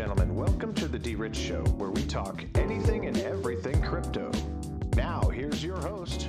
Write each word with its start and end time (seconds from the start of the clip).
gentlemen, 0.00 0.34
welcome 0.34 0.72
to 0.72 0.88
the 0.88 0.98
D 0.98 1.14
Rich 1.14 1.36
Show, 1.36 1.62
where 1.76 1.90
we 1.90 2.02
talk 2.04 2.42
anything 2.54 3.04
and 3.04 3.18
everything 3.18 3.82
crypto. 3.82 4.32
Now, 4.96 5.20
here's 5.28 5.62
your 5.62 5.76
host, 5.76 6.26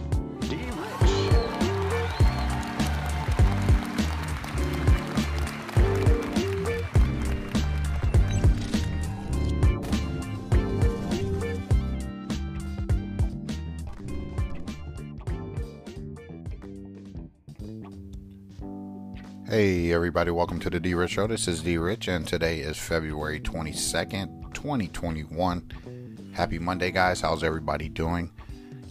Hey, 19.52 19.92
everybody, 19.92 20.32
welcome 20.32 20.62
to 20.62 20.70
the 20.70 20.80
D 20.80 20.94
Rich 20.94 21.12
Show. 21.12 21.28
This 21.28 21.46
is 21.46 21.62
D 21.62 21.78
Rich, 21.78 22.08
and 22.08 22.26
today 22.26 22.60
is 22.62 22.78
February 22.78 23.42
22nd, 23.42 24.54
2021. 24.54 26.32
Happy 26.32 26.58
Monday, 26.58 26.90
guys. 26.90 27.20
How's 27.20 27.44
everybody 27.44 27.90
doing? 27.90 28.32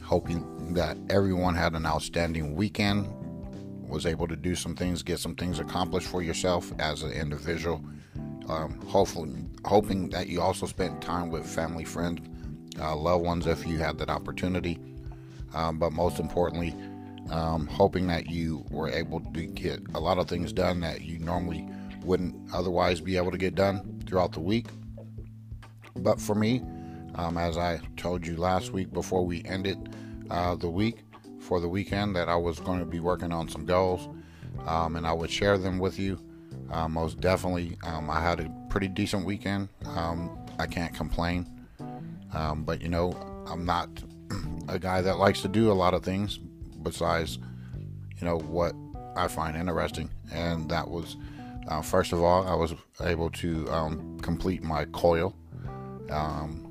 Hoping 0.02 0.74
that 0.74 0.98
everyone 1.08 1.54
had 1.54 1.72
an 1.72 1.86
outstanding 1.86 2.54
weekend, 2.56 3.08
was 3.88 4.04
able 4.04 4.28
to 4.28 4.36
do 4.36 4.54
some 4.54 4.76
things, 4.76 5.02
get 5.02 5.18
some 5.18 5.34
things 5.34 5.60
accomplished 5.60 6.08
for 6.08 6.20
yourself 6.20 6.70
as 6.78 7.04
an 7.04 7.12
individual. 7.12 7.82
Um, 8.46 8.78
hopefully, 8.86 9.32
hoping 9.64 10.10
that 10.10 10.28
you 10.28 10.42
also 10.42 10.66
spent 10.66 11.00
time 11.00 11.30
with 11.30 11.46
family, 11.46 11.84
friends, 11.86 12.20
uh, 12.78 12.94
loved 12.94 13.24
ones 13.24 13.46
if 13.46 13.66
you 13.66 13.78
had 13.78 13.96
that 13.96 14.10
opportunity. 14.10 14.78
Um, 15.54 15.78
but 15.78 15.94
most 15.94 16.20
importantly, 16.20 16.76
um, 17.30 17.66
hoping 17.66 18.06
that 18.08 18.28
you 18.28 18.64
were 18.70 18.88
able 18.88 19.20
to 19.20 19.46
get 19.46 19.80
a 19.94 20.00
lot 20.00 20.18
of 20.18 20.28
things 20.28 20.52
done 20.52 20.80
that 20.80 21.02
you 21.02 21.18
normally 21.18 21.66
wouldn't 22.02 22.34
otherwise 22.52 23.00
be 23.00 23.16
able 23.16 23.30
to 23.30 23.38
get 23.38 23.54
done 23.54 24.02
throughout 24.06 24.32
the 24.32 24.40
week. 24.40 24.66
But 25.96 26.20
for 26.20 26.34
me, 26.34 26.62
um, 27.14 27.36
as 27.36 27.56
I 27.56 27.80
told 27.96 28.26
you 28.26 28.36
last 28.36 28.72
week 28.72 28.92
before 28.92 29.24
we 29.24 29.42
ended 29.44 29.94
uh, 30.30 30.54
the 30.56 30.70
week 30.70 31.04
for 31.40 31.60
the 31.60 31.68
weekend, 31.68 32.16
that 32.16 32.28
I 32.28 32.36
was 32.36 32.58
going 32.60 32.80
to 32.80 32.86
be 32.86 33.00
working 33.00 33.32
on 33.32 33.48
some 33.48 33.64
goals 33.64 34.08
um, 34.66 34.96
and 34.96 35.06
I 35.06 35.12
would 35.12 35.30
share 35.30 35.58
them 35.58 35.78
with 35.78 35.98
you. 35.98 36.18
Uh, 36.70 36.88
most 36.88 37.20
definitely, 37.20 37.76
um, 37.82 38.08
I 38.10 38.20
had 38.20 38.40
a 38.40 38.52
pretty 38.68 38.88
decent 38.88 39.24
weekend. 39.24 39.68
Um, 39.84 40.38
I 40.58 40.66
can't 40.66 40.94
complain. 40.94 41.46
Um, 42.32 42.64
but 42.64 42.80
you 42.80 42.88
know, 42.88 43.12
I'm 43.48 43.64
not 43.64 43.88
a 44.68 44.78
guy 44.78 45.02
that 45.02 45.18
likes 45.18 45.42
to 45.42 45.48
do 45.48 45.72
a 45.72 45.74
lot 45.74 45.94
of 45.94 46.04
things, 46.04 46.38
besides, 46.82 47.38
you 48.18 48.24
know, 48.24 48.38
what 48.38 48.74
I 49.16 49.28
find 49.28 49.56
interesting. 49.56 50.10
And 50.32 50.68
that 50.70 50.88
was, 50.88 51.16
uh, 51.68 51.82
first 51.82 52.12
of 52.12 52.22
all, 52.22 52.46
I 52.46 52.54
was 52.54 52.74
able 53.00 53.30
to 53.30 53.68
um, 53.70 54.18
complete 54.20 54.62
my 54.62 54.84
coil 54.86 55.34
um, 56.10 56.66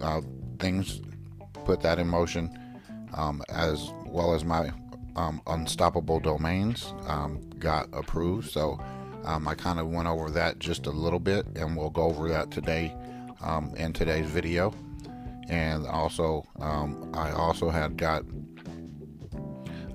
uh, 0.00 0.20
things, 0.58 1.00
put 1.64 1.80
that 1.82 1.98
in 1.98 2.08
motion, 2.08 2.56
um, 3.14 3.42
as 3.48 3.90
well 4.06 4.34
as 4.34 4.44
my 4.44 4.70
um, 5.16 5.42
unstoppable 5.46 6.20
domains 6.20 6.92
um, 7.06 7.40
got 7.58 7.88
approved. 7.92 8.50
So 8.50 8.78
um, 9.24 9.46
I 9.48 9.54
kind 9.54 9.78
of 9.78 9.88
went 9.88 10.08
over 10.08 10.30
that 10.30 10.58
just 10.58 10.86
a 10.86 10.90
little 10.90 11.18
bit, 11.18 11.46
and 11.56 11.76
we'll 11.76 11.90
go 11.90 12.02
over 12.02 12.28
that 12.28 12.50
today 12.50 12.94
in 13.76 13.92
today's 13.92 14.28
video. 14.30 14.72
And 15.48 15.86
also, 15.86 16.46
I 16.60 17.32
also 17.32 17.70
had 17.70 17.96
got 17.96 18.22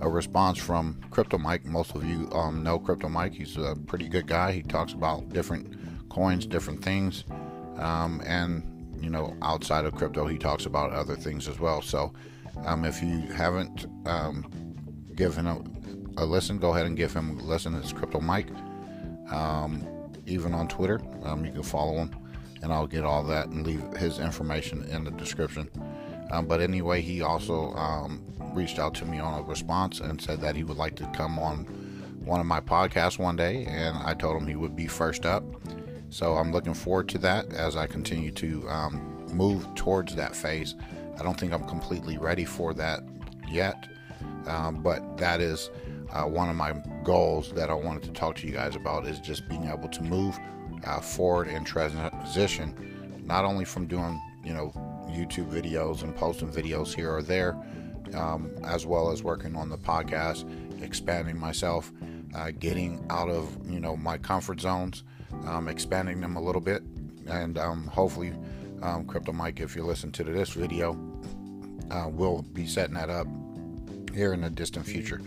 a 0.02 0.10
response 0.10 0.58
from 0.58 1.02
Crypto 1.12 1.38
Mike. 1.38 1.66
Most 1.66 1.96
of 1.96 2.04
you 2.04 2.30
um, 2.32 2.64
know 2.64 2.80
Crypto 2.80 3.10
Mike. 3.10 3.34
He's 3.34 3.58
a 3.58 3.76
pretty 3.88 4.08
good 4.08 4.28
guy. 4.28 4.52
He 4.52 4.62
talks 4.62 4.94
about 4.94 5.30
different 5.30 6.10
coins, 6.10 6.46
different 6.46 6.84
things, 6.84 7.24
um, 7.78 8.22
and 8.26 8.76
you 9.02 9.10
know, 9.10 9.36
outside 9.42 9.86
of 9.86 9.94
crypto, 9.96 10.26
he 10.26 10.38
talks 10.38 10.66
about 10.66 10.92
other 10.92 11.16
things 11.16 11.48
as 11.48 11.60
well. 11.60 11.82
So, 11.82 12.14
um, 12.66 12.86
if 12.86 13.02
you 13.02 13.22
haven't 13.34 13.86
um, 14.06 14.50
given 15.16 15.46
a, 15.48 15.62
a, 16.18 16.26
listen, 16.26 16.58
go 16.58 16.72
ahead 16.72 16.86
and 16.86 16.96
give 16.96 17.14
him 17.14 17.38
a 17.38 17.44
listen. 17.44 17.76
It's 17.76 17.94
Crypto 17.94 18.20
Mike. 18.20 18.50
Um, 19.30 19.86
even 20.26 20.54
on 20.54 20.68
Twitter, 20.68 21.00
um, 21.24 21.46
you 21.46 21.52
can 21.52 21.64
follow 21.64 21.94
him, 21.94 22.16
and 22.62 22.72
I'll 22.72 22.88
get 22.88 23.04
all 23.04 23.24
that 23.24 23.48
and 23.48 23.66
leave 23.66 23.82
his 23.98 24.20
information 24.20 24.84
in 24.86 25.04
the 25.04 25.12
description. 25.12 25.70
Um, 26.32 26.48
but 26.48 26.62
anyway, 26.62 27.02
he 27.02 27.22
also 27.22 27.74
um, 27.74 28.24
reached 28.54 28.80
out 28.80 28.94
to 28.96 29.06
me 29.06 29.20
on 29.20 29.40
a 29.40 29.44
response 29.44 30.00
and 30.00 30.22
said 30.22 30.42
that 30.42 30.56
he 30.56 30.64
would 30.64 30.78
like 30.78 30.96
to 30.96 31.08
come 31.08 31.38
on 31.38 31.66
one 32.24 32.40
of 32.40 32.46
my 32.46 32.60
podcasts 32.60 33.20
one 33.20 33.36
day, 33.36 33.66
and 33.66 33.96
I 33.98 34.16
told 34.16 34.42
him 34.42 34.48
he 34.48 34.56
would 34.56 34.76
be 34.76 34.88
first 34.88 35.26
up. 35.26 35.44
So 36.10 36.36
I'm 36.36 36.52
looking 36.52 36.74
forward 36.74 37.08
to 37.10 37.18
that 37.20 37.54
as 37.54 37.76
I 37.76 37.88
continue 37.88 38.32
to 38.32 38.68
um, 38.70 39.28
move 39.34 39.74
towards 39.76 40.16
that 40.16 40.36
phase. 40.36 40.76
I 41.20 41.24
don't 41.24 41.40
think 41.40 41.54
I'm 41.54 41.66
completely 41.66 42.18
ready 42.18 42.46
for 42.46 42.74
that 42.74 43.02
yet, 43.50 43.88
um, 44.48 44.82
but 44.82 45.18
that 45.18 45.40
is 45.40 45.70
uh, 46.12 46.24
one 46.24 46.50
of 46.50 46.56
my 46.56 46.74
goals 47.04 47.52
that 47.54 47.70
I 47.70 47.74
wanted 47.74 48.04
to 48.04 48.12
talk 48.12 48.36
to 48.38 48.48
you 48.48 48.54
guys 48.54 48.76
about 48.76 49.06
is 49.06 49.20
just 49.20 49.48
being 49.48 49.68
able 49.68 49.90
to 49.90 50.04
move 50.04 50.38
uh, 50.86 51.00
forward 51.00 51.48
and 51.48 51.66
transition, 51.66 53.22
not 53.26 53.46
only 53.46 53.66
from 53.66 53.88
doing 53.88 54.20
you 54.44 54.54
know 54.54 54.74
YouTube 55.16 55.50
videos 55.52 56.04
and 56.04 56.16
posting 56.16 56.52
videos 56.52 56.94
here 56.94 57.12
or 57.12 57.22
there, 57.22 57.56
um, 58.14 58.52
as 58.64 58.86
well 58.86 59.10
as 59.10 59.24
working 59.24 59.56
on 59.56 59.70
the 59.70 59.78
podcast, 59.78 60.46
expanding 60.82 61.40
myself, 61.40 61.92
uh, 62.36 62.52
getting 62.52 63.06
out 63.10 63.30
of 63.30 63.58
you 63.70 63.80
know 63.80 63.96
my 63.96 64.18
comfort 64.18 64.60
zones, 64.60 65.04
um, 65.46 65.68
expanding 65.68 66.22
them 66.22 66.36
a 66.36 66.42
little 66.42 66.62
bit, 66.62 66.84
and 67.28 67.58
um, 67.58 67.88
hopefully, 67.88 68.34
um, 68.82 69.06
Crypto 69.06 69.32
Mike, 69.32 69.60
if 69.60 69.76
you 69.76 69.84
listen 69.84 70.12
to 70.14 70.24
this 70.24 70.50
video, 70.50 70.92
uh, 71.92 72.08
will 72.10 72.42
be 72.42 72.66
setting 72.66 72.96
that 72.96 73.10
up 73.10 73.28
here 74.14 74.34
in 74.34 74.42
the 74.42 74.50
distant 74.50 74.86
future 74.86 75.22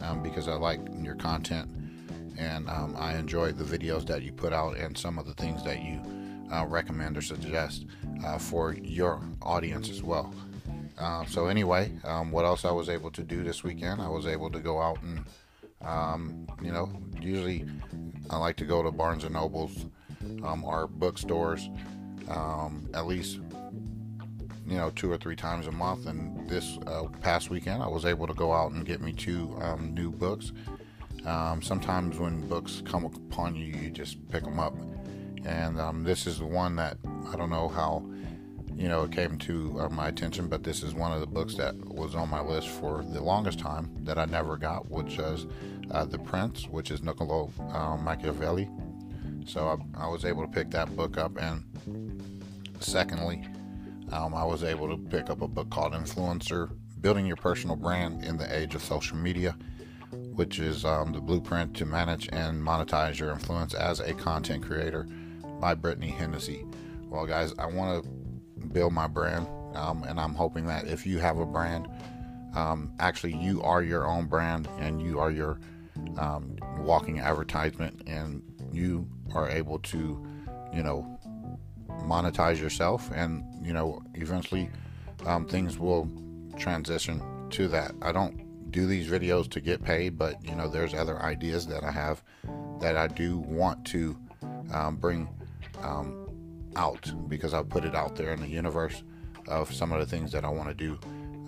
um, 0.00 0.22
because 0.22 0.48
I 0.48 0.54
like 0.54 0.80
your 1.00 1.14
content. 1.14 1.68
And 2.38 2.70
um, 2.70 2.96
I 2.98 3.16
enjoy 3.16 3.52
the 3.52 3.64
videos 3.64 4.06
that 4.06 4.22
you 4.22 4.32
put 4.32 4.54
out 4.54 4.76
and 4.78 4.96
some 4.96 5.18
of 5.18 5.26
the 5.26 5.34
things 5.34 5.62
that 5.64 5.82
you 5.82 6.00
uh, 6.52 6.66
recommend 6.66 7.16
or 7.16 7.22
suggest 7.22 7.86
uh, 8.24 8.38
for 8.38 8.74
your 8.74 9.22
audience 9.42 9.88
as 9.88 10.02
well. 10.02 10.34
Uh, 10.98 11.24
so 11.24 11.46
anyway, 11.46 11.90
um, 12.04 12.30
what 12.30 12.44
else 12.44 12.64
I 12.64 12.70
was 12.70 12.88
able 12.88 13.10
to 13.12 13.22
do 13.22 13.42
this 13.42 13.64
weekend? 13.64 14.02
I 14.02 14.08
was 14.08 14.26
able 14.26 14.50
to 14.50 14.58
go 14.58 14.80
out 14.80 15.00
and, 15.02 15.24
um, 15.80 16.46
you 16.62 16.72
know, 16.72 16.92
usually 17.20 17.64
I 18.28 18.36
like 18.36 18.56
to 18.56 18.64
go 18.64 18.82
to 18.82 18.90
Barnes 18.90 19.24
and 19.24 19.34
Nobles 19.34 19.86
um, 20.44 20.62
or 20.64 20.86
bookstores 20.86 21.70
um, 22.28 22.88
at 22.92 23.06
least, 23.06 23.40
you 24.66 24.76
know, 24.76 24.90
two 24.90 25.10
or 25.10 25.16
three 25.16 25.36
times 25.36 25.66
a 25.66 25.72
month. 25.72 26.06
And 26.06 26.48
this 26.48 26.78
uh, 26.86 27.04
past 27.22 27.48
weekend, 27.48 27.82
I 27.82 27.88
was 27.88 28.04
able 28.04 28.26
to 28.26 28.34
go 28.34 28.52
out 28.52 28.72
and 28.72 28.84
get 28.84 29.00
me 29.00 29.12
two 29.12 29.56
um, 29.62 29.94
new 29.94 30.10
books. 30.10 30.52
Sometimes 31.62 32.18
when 32.18 32.46
books 32.46 32.82
come 32.84 33.04
upon 33.04 33.54
you, 33.54 33.66
you 33.66 33.90
just 33.90 34.16
pick 34.28 34.44
them 34.44 34.58
up 34.58 34.74
and 35.44 35.80
um, 35.80 36.04
this 36.04 36.26
is 36.26 36.38
the 36.38 36.46
one 36.46 36.76
that 36.76 36.98
I 37.32 37.36
don't 37.36 37.50
know 37.50 37.68
how 37.68 38.04
you 38.74 38.88
know 38.88 39.04
it 39.04 39.12
came 39.12 39.38
to 39.38 39.80
uh, 39.80 39.88
my 39.88 40.08
attention, 40.08 40.48
but 40.48 40.62
this 40.62 40.82
is 40.82 40.94
one 40.94 41.12
of 41.12 41.20
the 41.20 41.26
books 41.26 41.54
that 41.56 41.76
was 41.76 42.14
on 42.14 42.28
my 42.28 42.40
list 42.40 42.68
for 42.68 43.02
the 43.02 43.20
longest 43.20 43.58
time 43.58 43.90
that 44.04 44.18
I 44.18 44.24
never 44.24 44.56
got, 44.56 44.90
which 44.90 45.18
was 45.18 45.46
uh, 45.90 46.04
The 46.04 46.18
Prince, 46.18 46.66
which 46.68 46.90
is 46.90 47.02
Niccolo 47.02 47.52
uh, 47.72 47.96
Machiavelli. 47.96 48.68
So 49.46 49.68
I, 49.96 50.04
I, 50.04 50.08
was 50.08 50.24
able 50.24 50.42
to 50.42 50.48
pick 50.48 50.70
that 50.70 50.94
book 50.94 51.18
up, 51.18 51.36
and 51.38 51.64
secondly, 52.80 53.46
um, 54.12 54.34
I 54.34 54.44
was 54.44 54.62
able 54.62 54.88
to 54.88 54.96
pick 54.96 55.30
up 55.30 55.42
a 55.42 55.48
book 55.48 55.70
called 55.70 55.92
Influencer: 55.92 56.70
Building 57.00 57.26
Your 57.26 57.36
Personal 57.36 57.76
Brand 57.76 58.24
in 58.24 58.36
the 58.36 58.54
Age 58.56 58.74
of 58.74 58.82
Social 58.82 59.16
Media 59.16 59.56
which 60.12 60.58
is 60.58 60.84
um, 60.84 61.12
the 61.12 61.20
blueprint 61.20 61.76
to 61.76 61.86
manage 61.86 62.28
and 62.32 62.60
monetize 62.60 63.18
your 63.18 63.30
influence 63.30 63.74
as 63.74 64.00
a 64.00 64.12
content 64.14 64.64
creator 64.64 65.06
by 65.60 65.74
Brittany 65.74 66.10
Hennessy. 66.10 66.64
Well, 67.08 67.26
guys, 67.26 67.52
I 67.58 67.66
want 67.66 68.02
to 68.02 68.10
build 68.68 68.92
my 68.92 69.06
brand, 69.06 69.46
um, 69.74 70.04
and 70.04 70.18
I'm 70.18 70.34
hoping 70.34 70.66
that 70.66 70.86
if 70.86 71.06
you 71.06 71.18
have 71.18 71.38
a 71.38 71.46
brand, 71.46 71.88
um, 72.54 72.92
actually 72.98 73.36
you 73.36 73.62
are 73.62 73.82
your 73.82 74.06
own 74.06 74.26
brand 74.26 74.68
and 74.78 75.00
you 75.00 75.20
are 75.20 75.30
your 75.30 75.60
um, 76.18 76.56
walking 76.78 77.20
advertisement, 77.20 78.02
and 78.06 78.42
you 78.72 79.08
are 79.34 79.48
able 79.48 79.78
to, 79.80 80.26
you 80.72 80.82
know, 80.82 81.18
monetize 82.02 82.58
yourself, 82.60 83.10
and 83.14 83.44
you 83.64 83.72
know, 83.72 84.00
eventually 84.14 84.70
um, 85.26 85.46
things 85.46 85.78
will 85.78 86.08
transition 86.56 87.22
to 87.50 87.68
that. 87.68 87.92
I 88.02 88.12
don't 88.12 88.70
do 88.70 88.86
these 88.86 89.08
videos 89.08 89.50
to 89.50 89.60
get 89.60 89.82
paid, 89.82 90.16
but 90.16 90.42
you 90.44 90.54
know, 90.54 90.68
there's 90.68 90.94
other 90.94 91.20
ideas 91.22 91.66
that 91.66 91.84
I 91.84 91.90
have 91.90 92.22
that 92.80 92.96
I 92.96 93.08
do 93.08 93.38
want 93.38 93.84
to 93.86 94.16
um, 94.72 94.96
bring 94.96 95.28
um, 95.82 96.26
out 96.76 97.12
because 97.28 97.54
I 97.54 97.62
put 97.62 97.84
it 97.84 97.94
out 97.94 98.16
there 98.16 98.32
in 98.32 98.40
the 98.40 98.48
universe 98.48 99.02
of 99.48 99.72
some 99.72 99.92
of 99.92 100.00
the 100.00 100.06
things 100.06 100.32
that 100.32 100.44
I 100.44 100.48
want 100.48 100.68
to 100.68 100.74
do 100.74 100.98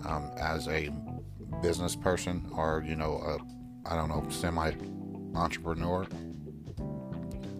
um, 0.05 0.31
as 0.37 0.67
a 0.67 0.89
business 1.61 1.95
person 1.95 2.45
or 2.55 2.83
you 2.85 2.95
know 2.95 3.39
I 3.85 3.95
don't 3.95 4.09
know 4.09 4.27
semi 4.29 4.71
entrepreneur. 5.35 6.05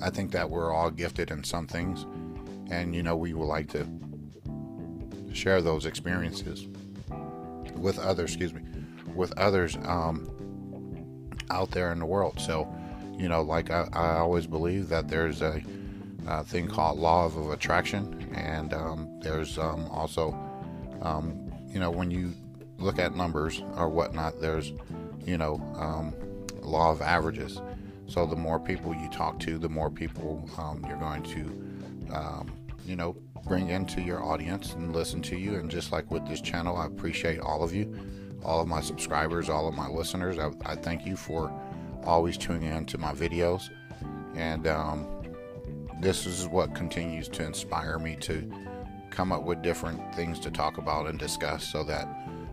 I 0.01 0.09
think 0.09 0.31
that 0.31 0.49
we're 0.49 0.73
all 0.73 0.89
gifted 0.89 1.31
in 1.31 1.43
some 1.43 1.67
things, 1.67 2.05
and 2.69 2.93
you 2.93 3.03
know 3.03 3.15
we 3.15 3.33
would 3.33 3.45
like 3.45 3.69
to 3.71 3.87
share 5.31 5.61
those 5.61 5.85
experiences 5.85 6.67
with 7.75 7.99
others. 7.99 8.31
Excuse 8.31 8.53
me, 8.53 8.61
with 9.15 9.37
others 9.37 9.77
um, 9.85 10.29
out 11.49 11.71
there 11.71 11.91
in 11.91 11.99
the 11.99 12.05
world. 12.05 12.39
So, 12.39 12.67
you 13.17 13.27
know, 13.29 13.41
like 13.41 13.71
I, 13.71 13.87
I 13.93 14.17
always 14.17 14.47
believe 14.47 14.89
that 14.89 15.07
there's 15.07 15.41
a, 15.41 15.61
a, 16.27 16.43
thing 16.43 16.67
called 16.67 16.99
law 16.99 17.25
of 17.25 17.51
attraction, 17.51 18.29
and 18.35 18.73
um, 18.73 19.19
there's 19.21 19.57
um, 19.57 19.87
also, 19.89 20.31
um, 21.01 21.51
you 21.67 21.79
know, 21.79 21.91
when 21.91 22.11
you 22.11 22.33
look 22.77 22.99
at 22.99 23.15
numbers 23.15 23.61
or 23.75 23.89
whatnot, 23.89 24.39
there's, 24.39 24.73
you 25.25 25.37
know, 25.37 25.55
um, 25.75 26.13
law 26.61 26.91
of 26.91 27.01
averages. 27.01 27.61
So 28.07 28.25
the 28.25 28.35
more 28.35 28.59
people 28.59 28.93
you 28.93 29.09
talk 29.09 29.39
to, 29.41 29.57
the 29.57 29.69
more 29.69 29.89
people 29.89 30.49
um, 30.57 30.85
you're 30.87 30.97
going 30.97 31.23
to, 31.23 32.45
you 32.85 32.95
know, 32.95 33.15
bring 33.45 33.69
into 33.69 34.01
your 34.01 34.23
audience 34.23 34.73
and 34.73 34.93
listen 34.93 35.21
to 35.23 35.37
you. 35.37 35.55
And 35.55 35.69
just 35.69 35.91
like 35.91 36.09
with 36.11 36.27
this 36.27 36.41
channel, 36.41 36.77
I 36.77 36.85
appreciate 36.85 37.39
all 37.39 37.63
of 37.63 37.73
you, 37.73 37.93
all 38.43 38.61
of 38.61 38.67
my 38.67 38.81
subscribers, 38.81 39.49
all 39.49 39.67
of 39.67 39.75
my 39.75 39.87
listeners. 39.87 40.37
I, 40.37 40.51
I 40.65 40.75
thank 40.75 41.05
you 41.05 41.15
for 41.15 41.51
always 42.03 42.37
tuning 42.37 42.71
in 42.71 42.85
to 42.87 42.97
my 42.97 43.13
videos. 43.13 43.69
And 44.35 44.67
um, 44.67 45.07
this 46.03 46.25
is 46.25 46.47
what 46.47 46.75
continues 46.75 47.29
to 47.29 47.43
inspire 47.43 47.97
me 47.97 48.17
to 48.17 48.51
come 49.09 49.31
up 49.31 49.43
with 49.43 49.61
different 49.61 50.13
things 50.13 50.37
to 50.37 50.51
talk 50.51 50.77
about 50.77 51.07
and 51.07 51.17
discuss 51.17 51.65
so 51.65 51.81
that 51.83 52.07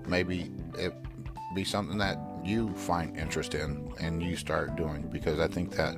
maybe 0.06 0.52
it 0.79 0.94
be 1.55 1.64
something 1.64 1.99
that 1.99 2.17
you 2.44 2.73
find 2.75 3.17
interest 3.17 3.55
in 3.55 3.93
and 3.99 4.23
you 4.23 4.37
start 4.37 4.76
doing 4.76 5.02
because 5.11 5.41
I 5.41 5.49
think 5.49 5.73
that 5.73 5.97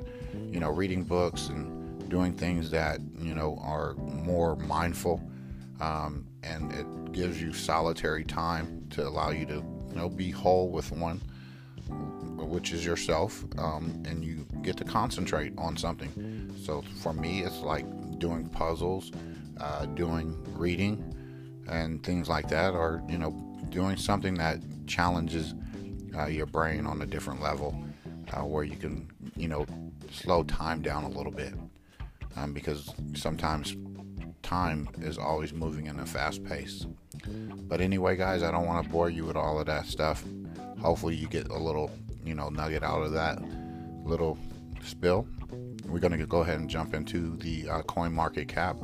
you 0.50 0.60
know 0.60 0.70
reading 0.70 1.04
books 1.04 1.49
and 1.49 2.08
doing 2.08 2.32
things 2.32 2.70
that 2.70 3.00
you 3.19 3.34
know 3.34 3.58
are 3.62 3.94
more 3.96 4.56
mindful, 4.56 5.20
um, 5.81 6.26
and 6.43 6.72
it 6.72 7.12
gives 7.12 7.40
you 7.40 7.52
solitary 7.52 8.25
time 8.25 8.87
to 8.90 9.06
allow 9.06 9.28
you 9.28 9.44
to 9.44 9.55
you 9.90 9.94
know 9.94 10.08
be 10.08 10.31
whole 10.31 10.70
with 10.70 10.90
one, 10.90 11.20
which 12.38 12.72
is 12.72 12.84
yourself, 12.87 13.44
um, 13.58 14.02
and 14.06 14.25
you 14.25 14.46
get 14.62 14.78
to 14.78 14.84
concentrate 14.84 15.52
on 15.58 15.76
something. 15.76 16.31
So 16.62 16.82
for 17.00 17.12
me, 17.12 17.41
it's 17.41 17.61
like 17.61 17.87
doing 18.19 18.49
puzzles, 18.49 19.11
uh, 19.61 19.87
doing 19.87 20.37
reading, 20.56 21.14
and 21.69 22.03
things 22.05 22.29
like 22.29 22.49
that, 22.49 22.75
or 22.75 23.03
you 23.09 23.19
know 23.19 23.31
doing 23.69 23.97
something 23.97 24.35
that 24.35 24.61
challenges 24.87 25.55
uh, 26.17 26.26
your 26.26 26.47
brain 26.47 26.87
on 26.87 27.03
a 27.03 27.06
different 27.06 27.41
level, 27.41 27.76
uh, 28.32 28.43
where 28.43 28.64
you 28.64 28.76
can 28.76 29.11
you 29.37 29.49
know 29.49 29.67
slow 30.11 30.44
time 30.44 30.82
down 30.82 31.05
a 31.05 31.09
little 31.09 31.32
bit 31.32 31.55
um, 32.37 32.53
because 32.53 32.93
sometimes 33.15 33.76
time 34.43 34.88
is 35.00 35.19
always 35.19 35.53
moving 35.53 35.87
in 35.87 35.99
a 35.99 36.06
fast 36.06 36.44
pace. 36.44 36.87
But 37.26 37.81
anyway, 37.81 38.17
guys, 38.17 38.43
I 38.43 38.50
don't 38.50 38.67
want 38.67 38.85
to 38.85 38.91
bore 38.91 39.11
you 39.11 39.25
with 39.25 39.37
all 39.37 39.58
of 39.58 39.67
that 39.67 39.87
stuff. 39.87 40.25
Hopefully, 40.81 41.15
you 41.15 41.29
get 41.29 41.49
a 41.49 41.58
little, 41.58 41.91
you 42.25 42.35
know, 42.35 42.49
nugget 42.49 42.82
out 42.82 43.03
of 43.03 43.12
that 43.12 43.41
little 44.05 44.38
spill. 44.82 45.26
We're 45.93 46.00
going 46.00 46.19
to 46.19 46.27
go 46.27 46.41
ahead 46.41 46.59
and 46.59 46.69
jump 46.71 46.94
into 46.94 47.37
the 47.37 47.69
uh, 47.69 47.83
coin 47.83 48.15
market 48.15 48.49
cap. 48.49 48.79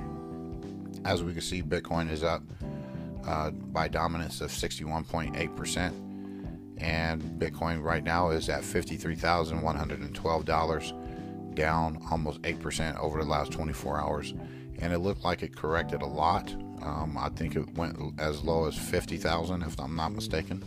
As 1.06 1.22
we 1.22 1.32
can 1.32 1.40
see, 1.40 1.62
Bitcoin 1.62 2.10
is 2.10 2.22
up 2.22 2.42
uh, 3.26 3.48
by 3.50 3.88
dominance 3.88 4.42
of 4.42 4.50
61.8%. 4.50 5.94
And 6.76 7.22
Bitcoin 7.40 7.82
right 7.82 8.04
now 8.04 8.28
is 8.28 8.50
at 8.50 8.62
$53,112 8.62 11.54
down 11.54 11.98
almost 12.10 12.42
8% 12.42 12.98
over 12.98 13.24
the 13.24 13.28
last 13.28 13.52
24 13.52 13.98
hours. 13.98 14.34
And 14.78 14.92
it 14.92 14.98
looked 14.98 15.24
like 15.24 15.42
it 15.42 15.56
corrected 15.56 16.02
a 16.02 16.06
lot. 16.06 16.52
Um, 16.82 17.16
I 17.18 17.30
think 17.30 17.56
it 17.56 17.74
went 17.74 18.20
as 18.20 18.42
low 18.42 18.66
as 18.66 18.76
50,000, 18.76 19.62
if 19.62 19.80
I'm 19.80 19.96
not 19.96 20.12
mistaken. 20.12 20.62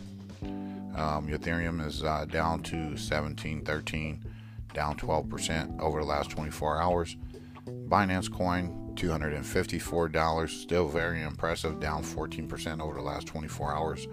Um, 0.96 1.28
Ethereum 1.28 1.86
is 1.86 2.02
uh, 2.02 2.24
down 2.26 2.64
to 2.64 2.76
1713, 2.76 4.24
down 4.74 4.96
12% 4.96 5.80
over 5.80 6.00
the 6.00 6.06
last 6.06 6.30
24 6.30 6.80
hours. 6.80 7.16
Binance 7.66 8.30
Coin, 8.32 8.92
$254, 8.94 10.48
still 10.48 10.88
very 10.88 11.22
impressive, 11.22 11.80
down 11.80 12.02
14% 12.02 12.80
over 12.80 12.94
the 12.94 13.02
last 13.02 13.26
24 13.26 13.74
hours. 13.74 14.08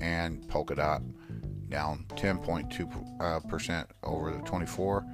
And 0.00 0.42
Polkadot, 0.48 1.02
down 1.68 2.06
10.2% 2.10 3.80
uh, 3.80 3.84
over 4.02 4.32
the 4.32 4.38
24 4.40 5.06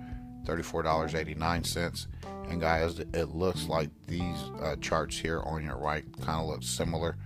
$34.89. 0.47 2.07
And 2.49 2.61
guys, 2.61 3.01
it 3.01 3.35
looks 3.35 3.67
like 3.67 3.91
these 4.07 4.39
uh, 4.63 4.77
charts 4.81 5.19
here 5.19 5.41
on 5.43 5.65
your 5.65 5.77
right 5.77 6.05
kind 6.23 6.41
of 6.41 6.47
look 6.47 6.63
similar 6.63 7.17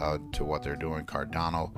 uh, 0.00 0.18
to 0.32 0.44
what 0.44 0.62
they're 0.62 0.76
doing. 0.76 1.06
Cardano 1.06 1.72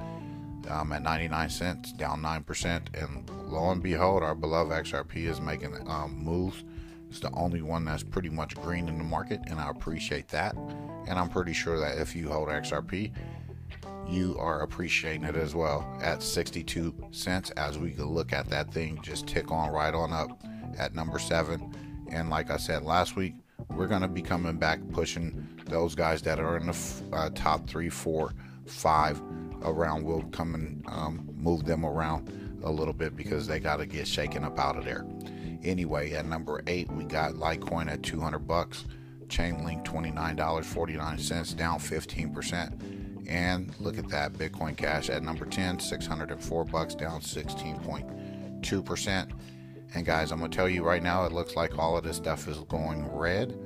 um, 0.69 0.93
at 0.93 1.03
99 1.03 1.51
cents, 1.51 1.93
down 1.93 2.21
9%. 2.21 3.03
And 3.03 3.31
lo 3.51 3.71
and 3.71 3.83
behold, 3.83 4.23
our 4.23 4.35
beloved 4.35 4.73
XRP 4.73 5.27
is 5.27 5.41
making 5.41 5.77
um, 5.89 6.17
moves. 6.17 6.65
It's 7.09 7.21
the 7.21 7.31
only 7.33 7.63
one 7.63 7.85
that's 7.85 8.03
pretty 8.03 8.31
much 8.31 8.57
green 8.57 8.89
in 8.89 8.99
the 8.99 9.05
market, 9.05 9.41
and 9.47 9.61
I 9.61 9.71
appreciate 9.71 10.29
that. 10.29 10.57
And 11.07 11.19
I'm 11.19 11.29
pretty 11.29 11.53
sure 11.53 11.79
that 11.79 11.99
if 11.99 12.17
you 12.17 12.29
hold 12.29 12.49
XRP, 12.49 13.13
you 14.09 14.37
are 14.39 14.63
appreciating 14.63 15.25
it 15.25 15.37
as 15.37 15.55
well 15.55 15.87
at 16.01 16.23
62 16.23 16.95
cents 17.11 17.51
as 17.51 17.79
we 17.79 17.95
look 17.95 18.33
at 18.33 18.49
that 18.51 18.73
thing 18.73 19.01
just 19.03 19.27
tick 19.27 19.51
on 19.51 19.71
right 19.73 19.95
on 19.95 20.13
up 20.13 20.41
at 20.79 20.95
number 20.95 21.19
seven. 21.19 21.75
And 22.11 22.31
like 22.31 22.51
I 22.51 22.57
said 22.57 22.83
last 22.83 23.17
week, 23.17 23.35
we're 23.71 23.89
going 23.89 24.03
to 24.03 24.09
be 24.09 24.23
coming 24.23 24.57
back 24.59 24.81
pushing 24.93 25.49
those 25.67 25.95
guys 25.95 26.23
that 26.23 26.39
are 26.39 26.57
in 26.57 26.67
the 26.67 26.77
uh, 27.13 27.31
top 27.35 27.69
three, 27.69 27.89
four, 27.89 28.33
five 28.67 29.21
around. 29.67 30.05
We'll 30.05 30.23
come 30.25 30.55
and 30.55 30.85
um, 30.89 31.29
move 31.37 31.65
them 31.65 31.85
around 31.85 32.33
a 32.63 32.71
little 32.71 32.95
bit 32.95 33.17
because 33.17 33.47
they 33.47 33.61
got 33.61 33.77
to 33.77 33.87
get 33.87 34.09
shaken 34.09 34.45
up 34.45 34.59
out 34.59 34.77
of 34.77 34.85
there. 34.85 35.07
Anyway, 35.63 36.13
at 36.13 36.27
number 36.27 36.63
eight, 36.67 36.91
we 36.93 37.05
got 37.05 37.35
Litecoin 37.35 37.89
at 37.91 38.03
200 38.03 38.41
bucks, 38.41 38.85
Chainlink 39.27 39.85
$29.49, 39.85 41.57
down 41.57 41.79
15%. 41.79 43.29
And 43.29 43.75
look 43.81 43.99
at 43.99 44.09
that, 44.11 44.35
Bitcoin 44.35 44.77
Cash 44.77 45.11
at 45.11 45.25
number 45.25 45.45
10, 45.45 45.81
604 45.81 46.65
bucks, 46.65 46.95
down 46.95 47.21
16.2%. 47.21 49.33
And 49.95 50.05
guys, 50.05 50.31
I'm 50.31 50.41
gonna 50.41 50.53
tell 50.53 50.69
you 50.69 50.85
right 50.85 51.03
now, 51.03 51.25
it 51.25 51.33
looks 51.33 51.57
like 51.57 51.79
all 51.79 51.97
of 51.97 52.05
this 52.05 52.17
stuff 52.17 52.47
is 52.49 52.59
going 52.69 53.11
red. 53.13 53.59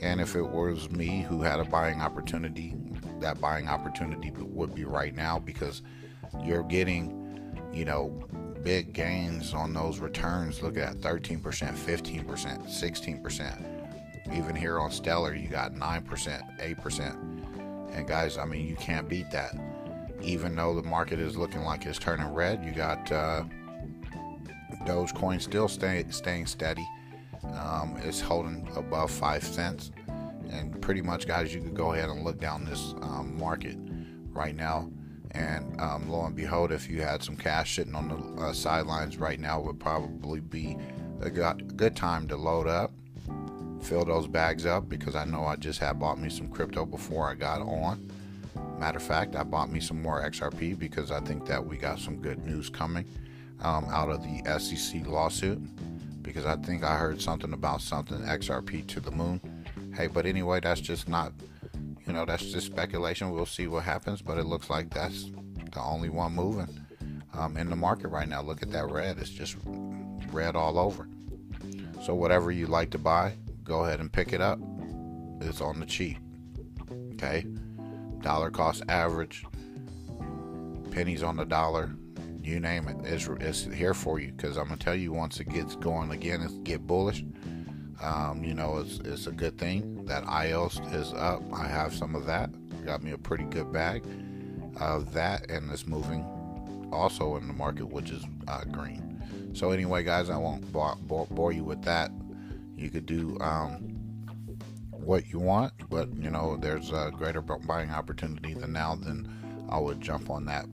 And 0.00 0.20
if 0.20 0.36
it 0.36 0.42
was 0.42 0.90
me 0.90 1.22
who 1.22 1.42
had 1.42 1.58
a 1.60 1.64
buying 1.64 2.00
opportunity, 2.00 2.74
that 3.20 3.40
buying 3.40 3.68
opportunity 3.68 4.30
would 4.30 4.74
be 4.74 4.84
right 4.84 5.14
now 5.14 5.38
because 5.38 5.82
you're 6.42 6.62
getting, 6.62 7.50
you 7.72 7.84
know, 7.84 8.08
big 8.62 8.92
gains 8.92 9.54
on 9.54 9.72
those 9.72 9.98
returns. 9.98 10.62
Look 10.62 10.76
at 10.76 10.96
13%, 10.96 11.40
15%, 11.40 12.64
16%. 12.66 14.36
Even 14.36 14.54
here 14.54 14.78
on 14.78 14.90
Stellar, 14.90 15.34
you 15.34 15.48
got 15.48 15.74
9%, 15.74 16.60
8%. 16.60 17.96
And 17.96 18.06
guys, 18.06 18.36
I 18.36 18.44
mean, 18.44 18.66
you 18.66 18.76
can't 18.76 19.08
beat 19.08 19.30
that. 19.30 19.54
Even 20.20 20.54
though 20.54 20.74
the 20.74 20.82
market 20.82 21.18
is 21.18 21.36
looking 21.36 21.62
like 21.62 21.86
it's 21.86 21.98
turning 21.98 22.32
red, 22.34 22.62
you 22.64 22.72
got 22.72 23.10
uh, 23.10 23.44
Dogecoin 24.84 25.40
still 25.40 25.68
stay, 25.68 26.04
staying 26.10 26.46
steady. 26.46 26.86
Um, 27.54 27.96
it's 28.02 28.20
holding 28.20 28.68
above 28.76 29.10
five 29.10 29.44
cents, 29.44 29.92
and 30.50 30.80
pretty 30.80 31.02
much, 31.02 31.26
guys, 31.26 31.54
you 31.54 31.60
could 31.60 31.74
go 31.74 31.92
ahead 31.92 32.08
and 32.08 32.24
look 32.24 32.40
down 32.40 32.64
this 32.64 32.94
um, 33.02 33.36
market 33.38 33.76
right 34.30 34.54
now. 34.54 34.90
And 35.32 35.80
um, 35.80 36.08
lo 36.08 36.24
and 36.24 36.34
behold, 36.34 36.72
if 36.72 36.88
you 36.88 37.02
had 37.02 37.22
some 37.22 37.36
cash 37.36 37.76
sitting 37.76 37.94
on 37.94 38.08
the 38.08 38.42
uh, 38.42 38.52
sidelines 38.52 39.18
right 39.18 39.38
now, 39.38 39.60
would 39.60 39.78
probably 39.78 40.40
be 40.40 40.76
a 41.20 41.30
good 41.30 41.96
time 41.96 42.28
to 42.28 42.36
load 42.36 42.66
up, 42.66 42.92
fill 43.82 44.04
those 44.04 44.26
bags 44.26 44.64
up 44.64 44.88
because 44.88 45.14
I 45.14 45.24
know 45.24 45.44
I 45.44 45.56
just 45.56 45.80
had 45.80 45.98
bought 45.98 46.18
me 46.18 46.30
some 46.30 46.48
crypto 46.48 46.86
before 46.86 47.28
I 47.28 47.34
got 47.34 47.60
on. 47.60 48.10
Matter 48.78 48.98
of 48.98 49.02
fact, 49.02 49.36
I 49.36 49.42
bought 49.42 49.70
me 49.70 49.80
some 49.80 50.00
more 50.00 50.22
XRP 50.22 50.78
because 50.78 51.10
I 51.10 51.20
think 51.20 51.46
that 51.46 51.64
we 51.64 51.76
got 51.76 51.98
some 51.98 52.20
good 52.20 52.44
news 52.44 52.70
coming 52.70 53.04
um, 53.60 53.86
out 53.90 54.08
of 54.08 54.22
the 54.22 54.58
SEC 54.58 55.06
lawsuit 55.06 55.60
because 56.22 56.46
I 56.46 56.56
think 56.56 56.84
I 56.84 56.96
heard 56.96 57.20
something 57.20 57.52
about 57.52 57.80
something 57.80 58.18
XRP 58.18 58.86
to 58.88 59.00
the 59.00 59.10
moon. 59.10 59.40
Hey, 59.98 60.06
but 60.06 60.26
anyway, 60.26 60.60
that's 60.60 60.80
just 60.80 61.08
not, 61.08 61.32
you 62.06 62.12
know, 62.12 62.24
that's 62.24 62.44
just 62.52 62.66
speculation. 62.66 63.32
We'll 63.32 63.46
see 63.46 63.66
what 63.66 63.82
happens, 63.82 64.22
but 64.22 64.38
it 64.38 64.44
looks 64.44 64.70
like 64.70 64.90
that's 64.90 65.24
the 65.72 65.82
only 65.82 66.08
one 66.08 66.34
moving 66.34 66.68
um, 67.34 67.56
in 67.56 67.68
the 67.68 67.74
market 67.74 68.06
right 68.06 68.28
now. 68.28 68.40
Look 68.40 68.62
at 68.62 68.70
that 68.70 68.88
red, 68.92 69.18
it's 69.18 69.28
just 69.28 69.56
red 70.30 70.54
all 70.54 70.78
over. 70.78 71.08
So, 72.00 72.14
whatever 72.14 72.52
you 72.52 72.68
like 72.68 72.90
to 72.90 72.98
buy, 72.98 73.34
go 73.64 73.86
ahead 73.86 73.98
and 73.98 74.12
pick 74.12 74.32
it 74.32 74.40
up. 74.40 74.60
It's 75.40 75.60
on 75.60 75.80
the 75.80 75.86
cheap. 75.86 76.18
Okay, 77.14 77.44
dollar 78.20 78.52
cost 78.52 78.84
average, 78.88 79.44
pennies 80.92 81.24
on 81.24 81.34
the 81.34 81.44
dollar 81.44 81.90
you 82.48 82.60
name 82.60 82.88
it, 82.88 82.96
it's, 83.04 83.26
it's 83.40 83.64
here 83.64 83.94
for 83.94 84.20
you. 84.20 84.30
Because 84.30 84.56
I'm 84.56 84.68
gonna 84.68 84.76
tell 84.76 84.94
you, 84.94 85.12
once 85.12 85.40
it 85.40 85.48
gets 85.48 85.74
going 85.74 86.12
again, 86.12 86.40
it 86.40 86.62
get 86.62 86.86
bullish. 86.86 87.24
Um, 88.02 88.44
you 88.44 88.54
know, 88.54 88.78
it's, 88.78 88.98
it's 89.00 89.26
a 89.26 89.32
good 89.32 89.58
thing 89.58 90.04
that 90.06 90.24
IOS 90.24 90.94
is 90.94 91.12
up. 91.12 91.42
I 91.52 91.66
have 91.66 91.94
some 91.94 92.14
of 92.14 92.26
that. 92.26 92.50
Got 92.84 93.02
me 93.02 93.10
a 93.10 93.18
pretty 93.18 93.44
good 93.44 93.72
bag 93.72 94.04
of 94.80 95.12
that, 95.12 95.50
and 95.50 95.70
it's 95.70 95.86
moving 95.86 96.24
also 96.92 97.36
in 97.36 97.46
the 97.46 97.52
market, 97.52 97.86
which 97.86 98.10
is 98.10 98.24
uh, 98.46 98.64
green. 98.64 99.08
So 99.54 99.70
anyway, 99.72 100.04
guys, 100.04 100.30
I 100.30 100.36
won't 100.36 100.72
bore, 100.72 100.96
bore, 101.02 101.26
bore 101.30 101.52
you 101.52 101.64
with 101.64 101.82
that. 101.82 102.10
You 102.76 102.90
could 102.90 103.06
do 103.06 103.36
um, 103.40 103.98
what 104.92 105.28
you 105.28 105.38
want, 105.38 105.72
but 105.90 106.14
you 106.14 106.30
know, 106.30 106.56
there's 106.56 106.92
a 106.92 107.10
greater 107.12 107.40
buying 107.40 107.90
opportunity 107.90 108.54
than 108.54 108.72
now. 108.72 108.94
Then 108.94 109.28
I 109.68 109.78
would 109.78 110.00
jump 110.00 110.30
on 110.30 110.44
that 110.46 110.66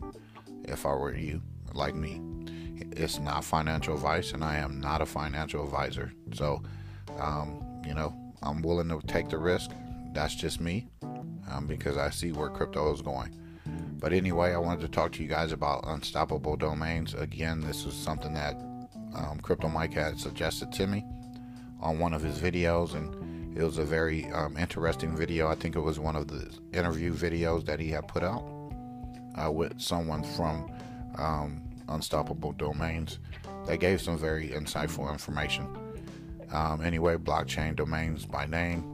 if 0.66 0.86
I 0.86 0.94
were 0.94 1.16
you, 1.16 1.42
like 1.74 1.96
me. 1.96 2.22
It's 2.92 3.20
not 3.20 3.44
financial 3.44 3.96
advice, 3.96 4.34
and 4.34 4.44
I 4.44 4.58
am 4.58 4.80
not 4.80 5.02
a 5.02 5.06
financial 5.06 5.64
advisor. 5.64 6.14
So, 6.34 6.62
um, 7.20 7.62
you 7.86 7.94
know, 7.94 8.14
I'm 8.42 8.62
willing 8.62 8.90
to 8.90 9.06
take 9.08 9.30
the 9.30 9.38
risk. 9.38 9.72
That's 10.14 10.36
just 10.36 10.60
me 10.60 10.88
um, 11.52 11.68
because 11.68 11.98
I 11.98 12.10
see 12.10 12.32
where 12.32 12.50
crypto 12.50 12.94
is 12.94 13.02
going. 13.02 13.36
But 14.00 14.14
anyway, 14.14 14.54
I 14.54 14.58
wanted 14.58 14.82
to 14.82 14.88
talk 14.88 15.14
to 15.14 15.24
you 15.24 15.30
guys 15.30 15.52
about 15.52 15.84
unstoppable 15.88 16.58
domains. 16.58 17.14
Again, 17.14 17.60
this 17.62 17.86
is 17.86 17.94
something 17.94 18.34
that 18.34 18.56
um, 19.16 19.40
Crypto 19.42 19.68
Mike 19.68 19.94
had 19.94 20.20
suggested 20.20 20.72
to 20.74 20.88
me 20.88 21.04
on 21.82 22.00
one 22.00 22.14
of 22.14 22.22
his 22.22 22.38
videos, 22.40 22.94
and 22.94 23.58
it 23.58 23.64
was 23.64 23.78
a 23.78 23.86
very 23.86 24.26
um, 24.32 24.58
interesting 24.58 25.16
video. 25.16 25.48
I 25.48 25.56
think 25.56 25.76
it 25.76 25.80
was 25.80 26.00
one 26.00 26.16
of 26.16 26.28
the 26.28 26.50
interview 26.78 27.14
videos 27.14 27.66
that 27.66 27.80
he 27.80 27.90
had 27.90 28.08
put 28.08 28.24
out 28.24 28.44
uh, 29.36 29.52
with 29.52 29.80
someone 29.80 30.24
from 30.24 30.70
um, 31.18 31.62
Unstoppable 31.88 32.52
Domains 32.54 33.20
that 33.68 33.80
gave 33.80 34.02
some 34.02 34.18
very 34.18 34.50
insightful 34.50 35.12
information. 35.12 35.68
Um, 36.56 36.82
anyway, 36.82 37.18
blockchain 37.18 37.76
domains 37.76 38.26
by 38.26 38.46
name. 38.46 38.90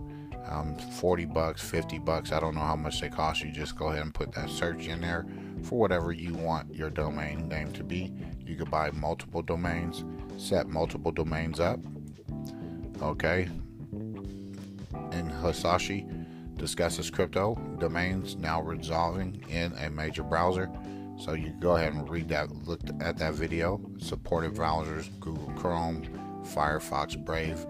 Um, 0.49 0.75
40 0.75 1.25
bucks, 1.25 1.61
50 1.61 1.99
bucks. 1.99 2.31
I 2.31 2.39
don't 2.39 2.55
know 2.55 2.61
how 2.61 2.75
much 2.75 2.99
they 2.99 3.07
cost 3.07 3.43
you. 3.43 3.51
Just 3.51 3.75
go 3.75 3.89
ahead 3.89 4.01
and 4.01 4.11
put 4.11 4.31
that 4.33 4.49
search 4.49 4.87
in 4.87 4.99
there 4.99 5.27
for 5.61 5.77
whatever 5.77 6.11
you 6.11 6.33
want 6.33 6.73
your 6.73 6.89
domain 6.89 7.47
name 7.47 7.71
to 7.73 7.83
be. 7.83 8.11
You 8.39 8.55
could 8.55 8.71
buy 8.71 8.89
multiple 8.89 9.43
domains, 9.43 10.03
set 10.37 10.69
multiple 10.69 11.11
domains 11.11 11.59
up. 11.59 11.79
Okay. 12.99 13.47
And 15.11 15.31
Hisashi 15.31 16.57
discusses 16.57 17.11
crypto 17.11 17.55
domains 17.77 18.35
now 18.37 18.63
resolving 18.63 19.43
in 19.49 19.71
a 19.73 19.91
major 19.91 20.23
browser. 20.23 20.67
So 21.19 21.33
you 21.33 21.53
go 21.59 21.75
ahead 21.75 21.93
and 21.93 22.09
read 22.09 22.27
that, 22.29 22.51
look 22.65 22.81
at 23.01 23.19
that 23.19 23.35
video. 23.35 23.79
Supported 23.99 24.55
browsers 24.55 25.07
Google 25.19 25.53
Chrome, 25.55 26.01
Firefox, 26.53 27.17
Brave, 27.17 27.65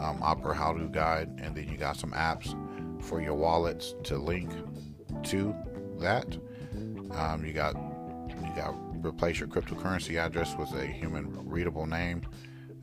um, 0.00 0.22
Opera 0.22 0.54
How 0.54 0.72
To 0.72 0.88
Guide, 0.88 1.28
and 1.42 1.56
then 1.56 1.68
you 1.68 1.76
got 1.76 1.96
some 1.96 2.12
apps 2.12 2.54
for 3.02 3.20
your 3.20 3.34
wallets 3.34 3.94
to 4.04 4.16
link 4.16 4.50
to 5.24 5.54
that. 5.98 6.36
Um, 7.12 7.44
you 7.44 7.52
got 7.52 7.74
you 8.28 8.52
got 8.56 8.74
replace 9.04 9.38
your 9.38 9.48
cryptocurrency 9.48 10.18
address 10.18 10.54
with 10.56 10.72
a 10.74 10.86
human 10.86 11.48
readable 11.48 11.86
name. 11.86 12.22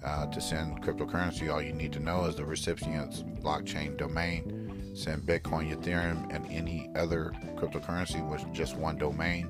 Uh, 0.04 0.26
to 0.28 0.40
send 0.40 0.82
cryptocurrency, 0.82 1.52
all 1.52 1.62
you 1.62 1.74
need 1.74 1.92
to 1.92 2.00
know 2.00 2.24
is 2.24 2.36
the 2.36 2.46
recipient's 2.46 3.22
blockchain 3.22 3.98
domain. 3.98 4.94
Send 4.96 5.24
Bitcoin, 5.24 5.76
Ethereum, 5.76 6.34
and 6.34 6.46
any 6.50 6.90
other 6.96 7.34
cryptocurrency 7.56 8.26
with 8.30 8.50
just 8.54 8.78
one 8.78 8.98
domain. 8.98 9.50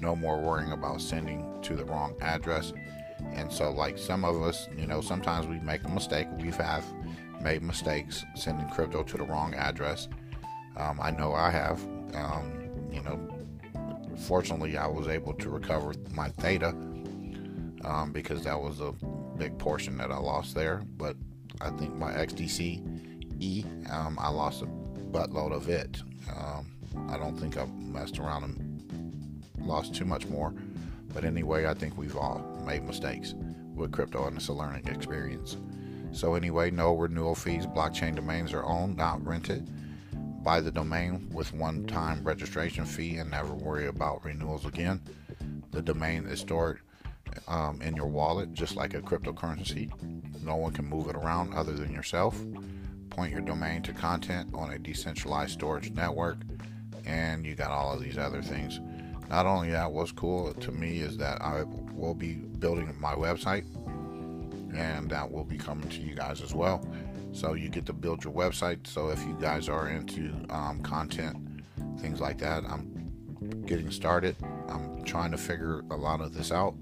No 0.00 0.14
more 0.14 0.38
worrying 0.40 0.72
about 0.72 1.00
sending 1.00 1.60
to 1.62 1.74
the 1.74 1.84
wrong 1.84 2.14
address. 2.20 2.72
And 3.34 3.52
so, 3.52 3.70
like 3.70 3.98
some 3.98 4.24
of 4.24 4.42
us, 4.42 4.68
you 4.76 4.86
know, 4.86 5.00
sometimes 5.00 5.46
we 5.46 5.58
make 5.60 5.84
a 5.84 5.88
mistake. 5.88 6.26
We've 6.38 6.56
have 6.56 6.84
made 7.40 7.62
mistakes 7.62 8.24
sending 8.34 8.68
crypto 8.68 9.02
to 9.02 9.16
the 9.16 9.24
wrong 9.24 9.54
address. 9.54 10.08
Um, 10.76 11.00
I 11.00 11.10
know 11.10 11.34
I 11.34 11.50
have. 11.50 11.82
Um, 12.14 12.88
you 12.90 13.02
know, 13.02 13.18
fortunately, 14.26 14.76
I 14.76 14.86
was 14.86 15.08
able 15.08 15.34
to 15.34 15.50
recover 15.50 15.94
my 16.14 16.28
theta 16.28 16.68
um, 17.84 18.12
because 18.12 18.44
that 18.44 18.60
was 18.60 18.80
a 18.80 18.92
big 19.36 19.58
portion 19.58 19.96
that 19.98 20.10
I 20.10 20.18
lost 20.18 20.54
there. 20.54 20.82
But 20.96 21.16
I 21.60 21.70
think 21.70 21.94
my 21.96 22.12
XDC 22.12 23.40
E, 23.40 23.64
um, 23.90 24.18
I 24.20 24.28
lost 24.28 24.62
a 24.62 24.66
buttload 24.66 25.52
of 25.52 25.68
it. 25.68 26.02
Um, 26.36 26.70
I 27.08 27.18
don't 27.18 27.36
think 27.36 27.56
I 27.56 27.66
messed 27.66 28.18
around 28.18 28.44
and 28.44 29.44
lost 29.58 29.94
too 29.94 30.04
much 30.04 30.26
more. 30.26 30.54
But 31.12 31.24
anyway, 31.24 31.66
I 31.66 31.74
think 31.74 31.98
we've 31.98 32.16
all 32.16 32.44
made 32.64 32.84
mistakes 32.84 33.34
with 33.74 33.92
crypto 33.92 34.26
and 34.26 34.36
it's 34.36 34.48
a 34.48 34.52
learning 34.52 34.86
experience. 34.88 35.56
So, 36.12 36.34
anyway, 36.34 36.70
no 36.70 36.94
renewal 36.94 37.34
fees. 37.34 37.66
Blockchain 37.66 38.14
domains 38.14 38.52
are 38.52 38.64
owned, 38.64 38.96
not 38.96 39.24
rented. 39.26 39.68
Buy 40.42 40.60
the 40.60 40.70
domain 40.70 41.30
with 41.32 41.54
one 41.54 41.86
time 41.86 42.22
registration 42.24 42.84
fee 42.84 43.16
and 43.16 43.30
never 43.30 43.54
worry 43.54 43.86
about 43.86 44.24
renewals 44.24 44.66
again. 44.66 45.00
The 45.70 45.80
domain 45.80 46.26
is 46.26 46.40
stored 46.40 46.80
um, 47.48 47.80
in 47.80 47.96
your 47.96 48.06
wallet 48.06 48.52
just 48.52 48.76
like 48.76 48.94
a 48.94 49.00
cryptocurrency. 49.00 49.90
No 50.42 50.56
one 50.56 50.72
can 50.72 50.84
move 50.84 51.08
it 51.08 51.16
around 51.16 51.54
other 51.54 51.72
than 51.72 51.92
yourself. 51.92 52.38
Point 53.10 53.32
your 53.32 53.40
domain 53.40 53.82
to 53.82 53.92
content 53.92 54.50
on 54.54 54.72
a 54.72 54.78
decentralized 54.78 55.52
storage 55.52 55.90
network, 55.92 56.38
and 57.06 57.44
you 57.44 57.54
got 57.54 57.70
all 57.70 57.92
of 57.92 58.02
these 58.02 58.18
other 58.18 58.42
things. 58.42 58.80
Not 59.28 59.46
only 59.46 59.70
that, 59.70 59.92
what's 59.92 60.12
cool 60.12 60.52
to 60.52 60.72
me 60.72 60.98
is 60.98 61.16
that 61.18 61.40
I 61.40 61.64
will 62.02 62.14
be 62.14 62.34
building 62.34 62.94
my 63.00 63.14
website, 63.14 63.64
and 64.76 65.08
that 65.10 65.30
will 65.30 65.44
be 65.44 65.56
coming 65.56 65.88
to 65.88 66.00
you 66.00 66.16
guys 66.16 66.42
as 66.42 66.52
well. 66.52 66.84
So 67.32 67.54
you 67.54 67.70
get 67.70 67.86
to 67.86 67.94
build 67.94 68.24
your 68.24 68.32
website. 68.32 68.84
So 68.86 69.08
if 69.08 69.24
you 69.24 69.36
guys 69.40 69.68
are 69.68 69.88
into 69.88 70.32
um, 70.50 70.80
content, 70.82 71.36
things 72.00 72.20
like 72.20 72.38
that, 72.38 72.64
I'm 72.64 73.12
getting 73.64 73.90
started. 73.90 74.36
I'm 74.68 75.04
trying 75.04 75.30
to 75.30 75.38
figure 75.38 75.82
a 75.90 75.96
lot 75.96 76.20
of 76.20 76.34
this 76.34 76.52
out, 76.52 76.74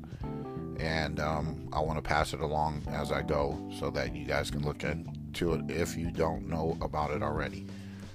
and 0.78 1.20
um, 1.20 1.68
I 1.72 1.78
want 1.80 1.98
to 1.98 2.02
pass 2.02 2.32
it 2.32 2.40
along 2.40 2.82
as 2.88 3.12
I 3.12 3.22
go, 3.22 3.70
so 3.78 3.90
that 3.90 4.16
you 4.16 4.24
guys 4.24 4.50
can 4.50 4.64
look 4.64 4.82
into 4.82 5.54
it 5.54 5.70
if 5.70 5.96
you 5.96 6.10
don't 6.10 6.48
know 6.48 6.76
about 6.80 7.12
it 7.12 7.22
already. 7.22 7.64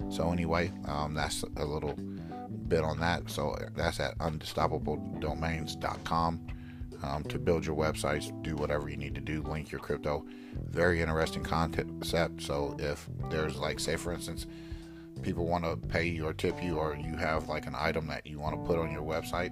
So 0.09 0.29
anyway, 0.31 0.73
um, 0.87 1.13
that's 1.13 1.45
a 1.55 1.63
little 1.63 1.93
bit 2.67 2.83
on 2.83 2.99
that. 2.99 3.29
So 3.29 3.55
that's 3.75 4.01
at 4.01 4.17
unstoppabledomains.com 4.17 6.47
um, 7.05 7.23
to 7.25 7.37
build 7.37 7.65
your 7.65 7.75
websites, 7.75 8.31
do 8.43 8.55
whatever 8.55 8.89
you 8.89 8.97
need 8.97 9.15
to 9.15 9.21
do, 9.21 9.41
link 9.43 9.71
your 9.71 9.79
crypto. 9.79 10.25
Very 10.69 11.01
interesting 11.01 11.43
concept. 11.43 12.41
So 12.41 12.75
if 12.79 13.07
there's 13.29 13.57
like, 13.57 13.79
say 13.79 13.95
for 13.95 14.11
instance, 14.11 14.47
people 15.21 15.45
want 15.45 15.63
to 15.63 15.75
pay 15.75 16.05
you 16.05 16.27
or 16.27 16.33
tip 16.33 16.61
you, 16.63 16.77
or 16.77 16.95
you 16.95 17.15
have 17.15 17.47
like 17.47 17.67
an 17.67 17.75
item 17.77 18.07
that 18.07 18.25
you 18.25 18.39
want 18.39 18.55
to 18.55 18.61
put 18.67 18.79
on 18.79 18.91
your 18.91 19.03
website, 19.03 19.51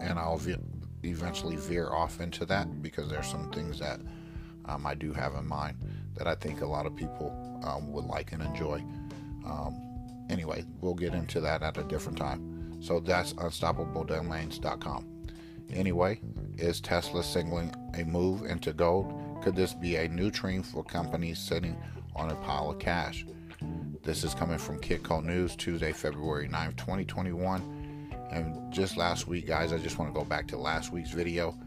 and 0.00 0.18
I'll 0.18 0.38
ve- 0.38 0.56
eventually 1.04 1.56
veer 1.56 1.90
off 1.90 2.20
into 2.20 2.44
that 2.46 2.82
because 2.82 3.08
there's 3.08 3.26
some 3.26 3.50
things 3.52 3.78
that 3.78 4.00
um, 4.64 4.86
I 4.86 4.94
do 4.94 5.12
have 5.12 5.34
in 5.34 5.46
mind 5.46 5.76
that 6.14 6.26
I 6.26 6.34
think 6.34 6.60
a 6.60 6.66
lot 6.66 6.86
of 6.86 6.96
people 6.96 7.60
um, 7.64 7.92
would 7.92 8.04
like 8.04 8.32
and 8.32 8.42
enjoy. 8.42 8.82
Um, 9.46 10.26
anyway, 10.28 10.64
we'll 10.80 10.94
get 10.94 11.14
into 11.14 11.40
that 11.40 11.62
at 11.62 11.78
a 11.78 11.84
different 11.84 12.18
time. 12.18 12.80
So 12.80 13.00
that's 13.00 13.32
unstoppabledomains.com. 13.34 15.17
Anyway, 15.72 16.20
is 16.56 16.80
Tesla 16.80 17.22
signaling 17.22 17.74
a 17.94 18.04
move 18.04 18.42
into 18.42 18.72
gold? 18.72 19.12
Could 19.42 19.54
this 19.54 19.74
be 19.74 19.96
a 19.96 20.08
new 20.08 20.30
trend 20.30 20.66
for 20.66 20.82
companies 20.82 21.38
sitting 21.38 21.76
on 22.16 22.30
a 22.30 22.34
pile 22.36 22.70
of 22.70 22.78
cash? 22.78 23.26
This 24.02 24.24
is 24.24 24.34
coming 24.34 24.58
from 24.58 24.80
Kitco 24.80 25.22
News, 25.22 25.56
Tuesday, 25.56 25.92
February 25.92 26.48
9th, 26.48 26.76
2021. 26.76 28.10
And 28.30 28.72
just 28.72 28.96
last 28.96 29.26
week, 29.26 29.46
guys, 29.46 29.72
I 29.72 29.78
just 29.78 29.98
want 29.98 30.12
to 30.12 30.18
go 30.18 30.24
back 30.24 30.46
to 30.48 30.58
last 30.58 30.92
week's 30.92 31.10
video. 31.10 31.58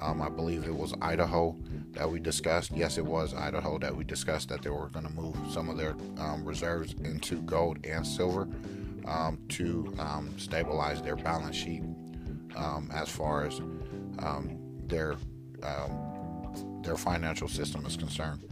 Um, 0.00 0.22
I 0.22 0.28
believe 0.28 0.64
it 0.64 0.74
was 0.74 0.94
Idaho 1.02 1.56
that 1.92 2.08
we 2.08 2.20
discussed. 2.20 2.70
Yes, 2.72 2.98
it 2.98 3.04
was 3.04 3.34
Idaho 3.34 3.78
that 3.78 3.94
we 3.94 4.04
discussed 4.04 4.48
that 4.50 4.62
they 4.62 4.70
were 4.70 4.88
going 4.88 5.06
to 5.06 5.12
move 5.12 5.36
some 5.50 5.68
of 5.68 5.76
their 5.76 5.96
um, 6.18 6.44
reserves 6.44 6.92
into 7.02 7.42
gold 7.42 7.84
and 7.84 8.06
silver 8.06 8.48
um, 9.06 9.38
to 9.48 9.92
um, 9.98 10.32
stabilize 10.38 11.02
their 11.02 11.16
balance 11.16 11.56
sheet 11.56 11.82
um, 12.56 12.90
as 12.92 13.08
far 13.08 13.46
as 13.46 13.58
um, 14.20 14.58
their 14.86 15.16
their 16.82 16.96
financial 16.96 17.48
system 17.48 17.84
is 17.84 17.96
concerned. 17.96 18.44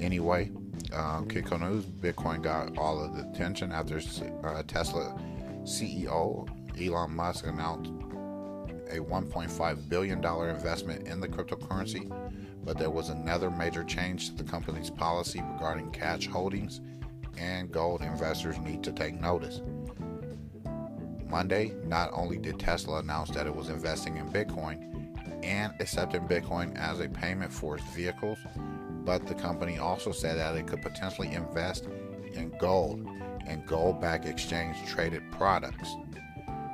Anyway, 0.00 0.50
News, 1.58 1.84
Bitcoin 1.84 2.42
got 2.42 2.76
all 2.78 3.02
of 3.02 3.16
the 3.16 3.28
attention 3.30 3.72
after 3.72 4.00
uh, 4.44 4.62
Tesla 4.64 5.18
CEO 5.62 6.48
Elon 6.80 7.14
Musk 7.14 7.46
announced 7.46 7.92
a 8.90 8.98
$1.5 8.98 9.88
billion 9.88 10.24
investment 10.24 11.06
in 11.06 11.20
the 11.20 11.28
cryptocurrency, 11.28 12.10
but 12.64 12.78
there 12.78 12.90
was 12.90 13.08
another 13.08 13.50
major 13.50 13.84
change 13.84 14.28
to 14.28 14.34
the 14.34 14.44
company's 14.44 14.90
policy 14.90 15.42
regarding 15.52 15.90
cash 15.90 16.26
holdings, 16.26 16.80
and 17.38 17.70
gold 17.70 18.02
investors 18.02 18.58
need 18.58 18.82
to 18.82 18.92
take 18.92 19.20
notice. 19.20 19.60
Monday, 21.30 21.72
not 21.84 22.10
only 22.12 22.38
did 22.38 22.58
Tesla 22.58 22.98
announce 22.98 23.30
that 23.30 23.46
it 23.46 23.54
was 23.54 23.68
investing 23.68 24.16
in 24.16 24.28
Bitcoin 24.28 24.86
and 25.44 25.72
accepting 25.80 26.26
Bitcoin 26.26 26.76
as 26.76 27.00
a 27.00 27.08
payment 27.08 27.52
for 27.52 27.76
its 27.76 27.86
vehicles, 27.94 28.38
but 29.04 29.26
the 29.26 29.34
company 29.34 29.78
also 29.78 30.12
said 30.12 30.38
that 30.38 30.56
it 30.56 30.66
could 30.66 30.82
potentially 30.82 31.32
invest 31.32 31.86
in 32.34 32.52
gold 32.60 33.06
and 33.46 33.66
gold 33.66 34.00
backed 34.00 34.26
exchange 34.26 34.76
traded 34.86 35.22
products. 35.32 35.88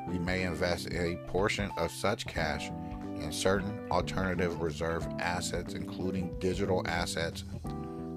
We 0.09 0.19
may 0.19 0.43
invest 0.43 0.93
a 0.93 1.17
portion 1.27 1.71
of 1.77 1.91
such 1.91 2.27
cash 2.27 2.71
in 3.17 3.33
certain 3.33 3.87
alternative 3.91 4.61
reserve 4.61 5.07
assets, 5.19 5.75
including 5.75 6.39
digital 6.39 6.83
assets, 6.87 7.45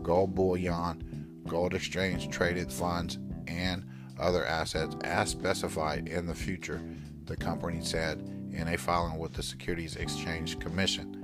gold 0.03 0.35
bullion, 0.35 1.43
gold 1.47 1.73
exchange 1.73 2.29
traded 2.29 2.71
funds, 2.71 3.19
and 3.47 3.85
other 4.19 4.45
assets 4.45 4.95
as 5.03 5.29
specified 5.29 6.07
in 6.07 6.25
the 6.25 6.35
future, 6.35 6.81
the 7.25 7.35
company 7.35 7.81
said 7.81 8.19
in 8.51 8.67
a 8.67 8.77
filing 8.77 9.17
with 9.17 9.33
the 9.33 9.43
Securities 9.43 9.95
Exchange 9.95 10.59
Commission. 10.59 11.15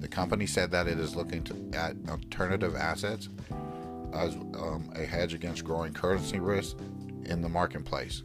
The 0.00 0.08
company 0.08 0.46
said 0.46 0.70
that 0.70 0.86
it 0.86 0.98
is 0.98 1.16
looking 1.16 1.72
at 1.74 1.96
alternative 2.08 2.76
assets 2.76 3.28
as 4.12 4.34
um, 4.34 4.90
a 4.94 5.04
hedge 5.04 5.34
against 5.34 5.64
growing 5.64 5.92
currency 5.92 6.38
risk 6.38 6.76
in 7.24 7.42
the 7.42 7.48
marketplace. 7.48 8.22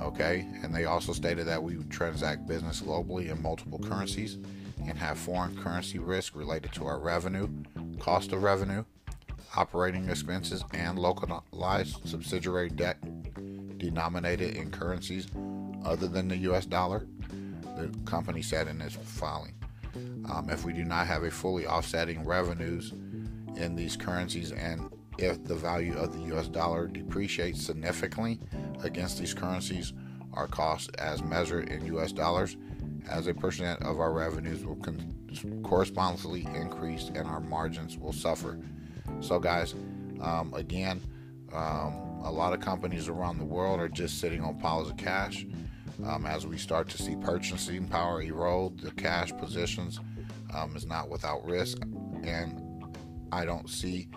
Okay, 0.00 0.48
and 0.62 0.74
they 0.74 0.86
also 0.86 1.12
stated 1.12 1.46
that 1.46 1.62
we 1.62 1.76
transact 1.84 2.46
business 2.46 2.80
globally 2.80 3.30
in 3.30 3.40
multiple 3.40 3.78
currencies 3.78 4.38
and 4.86 4.98
have 4.98 5.16
foreign 5.16 5.56
currency 5.62 5.98
risk 5.98 6.34
related 6.34 6.72
to 6.72 6.86
our 6.86 6.98
revenue, 6.98 7.48
cost 8.00 8.32
of 8.32 8.42
revenue, 8.42 8.84
operating 9.56 10.08
expenses, 10.08 10.64
and 10.72 10.98
localized 10.98 12.08
subsidiary 12.08 12.70
debt 12.70 12.98
denominated 13.78 14.56
in 14.56 14.70
currencies 14.70 15.26
other 15.84 16.06
than 16.06 16.28
the 16.28 16.36
US 16.38 16.66
dollar, 16.66 17.06
the 17.76 17.92
company 18.04 18.42
said 18.42 18.68
in 18.68 18.80
its 18.80 18.94
filing. 18.96 19.54
Um, 20.30 20.48
if 20.50 20.64
we 20.64 20.72
do 20.72 20.84
not 20.84 21.06
have 21.06 21.24
a 21.24 21.30
fully 21.30 21.66
offsetting 21.66 22.24
revenues 22.24 22.92
in 23.56 23.74
these 23.76 23.96
currencies 23.96 24.52
and 24.52 24.88
if 25.18 25.44
the 25.44 25.54
value 25.54 25.94
of 25.96 26.12
the 26.12 26.34
US 26.36 26.48
dollar 26.48 26.86
depreciates 26.86 27.64
significantly 27.64 28.40
against 28.82 29.18
these 29.18 29.34
currencies, 29.34 29.92
our 30.32 30.46
costs 30.46 30.88
as 30.98 31.22
measured 31.22 31.68
in 31.68 31.84
US 31.96 32.12
dollars 32.12 32.56
as 33.08 33.26
a 33.26 33.34
percent 33.34 33.82
of 33.82 34.00
our 34.00 34.12
revenues 34.12 34.64
will 34.64 34.76
con- 34.76 35.14
correspondingly 35.62 36.46
increase 36.54 37.08
and 37.08 37.26
our 37.26 37.40
margins 37.40 37.98
will 37.98 38.12
suffer. 38.12 38.58
So, 39.22 39.38
guys, 39.38 39.74
um, 40.20 40.52
again, 40.52 41.00
um, 41.52 42.20
a 42.24 42.30
lot 42.30 42.52
of 42.52 42.60
companies 42.60 43.08
around 43.08 43.38
the 43.38 43.44
world 43.44 43.78
are 43.78 43.88
just 43.88 44.18
sitting 44.18 44.42
on 44.42 44.58
piles 44.58 44.90
of 44.90 44.96
cash. 44.96 45.46
Um, 46.04 46.26
as 46.26 46.44
we 46.44 46.58
start 46.58 46.88
to 46.88 47.00
see 47.00 47.14
purchasing 47.14 47.86
power 47.86 48.20
erode, 48.20 48.80
the 48.80 48.90
cash 48.90 49.32
positions 49.32 50.00
um, 50.52 50.74
is 50.74 50.86
not 50.86 51.08
without 51.08 51.46
risk, 51.46 51.78
and 52.24 52.60
I 53.30 53.44
don't 53.44 53.70
see 53.70 54.08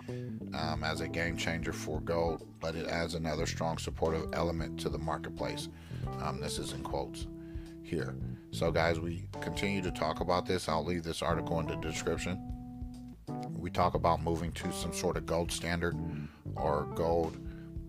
um, 0.54 0.82
as 0.82 1.00
a 1.00 1.08
game 1.08 1.36
changer 1.36 1.72
for 1.72 2.00
gold, 2.00 2.44
but 2.60 2.74
it 2.74 2.88
adds 2.88 3.14
another 3.14 3.46
strong 3.46 3.78
supportive 3.78 4.30
element 4.32 4.80
to 4.80 4.88
the 4.88 4.98
marketplace. 4.98 5.68
Um, 6.20 6.40
this 6.40 6.58
is 6.58 6.72
in 6.72 6.82
quotes 6.82 7.28
here. 7.84 8.16
So, 8.50 8.72
guys, 8.72 8.98
we 8.98 9.28
continue 9.40 9.82
to 9.82 9.92
talk 9.92 10.18
about 10.18 10.46
this. 10.46 10.68
I'll 10.68 10.84
leave 10.84 11.04
this 11.04 11.22
article 11.22 11.60
in 11.60 11.66
the 11.66 11.76
description. 11.76 12.55
We 13.66 13.72
talk 13.72 13.94
about 13.94 14.22
moving 14.22 14.52
to 14.52 14.72
some 14.72 14.92
sort 14.92 15.16
of 15.16 15.26
gold 15.26 15.50
standard 15.50 15.96
or 16.54 16.86
gold 16.94 17.36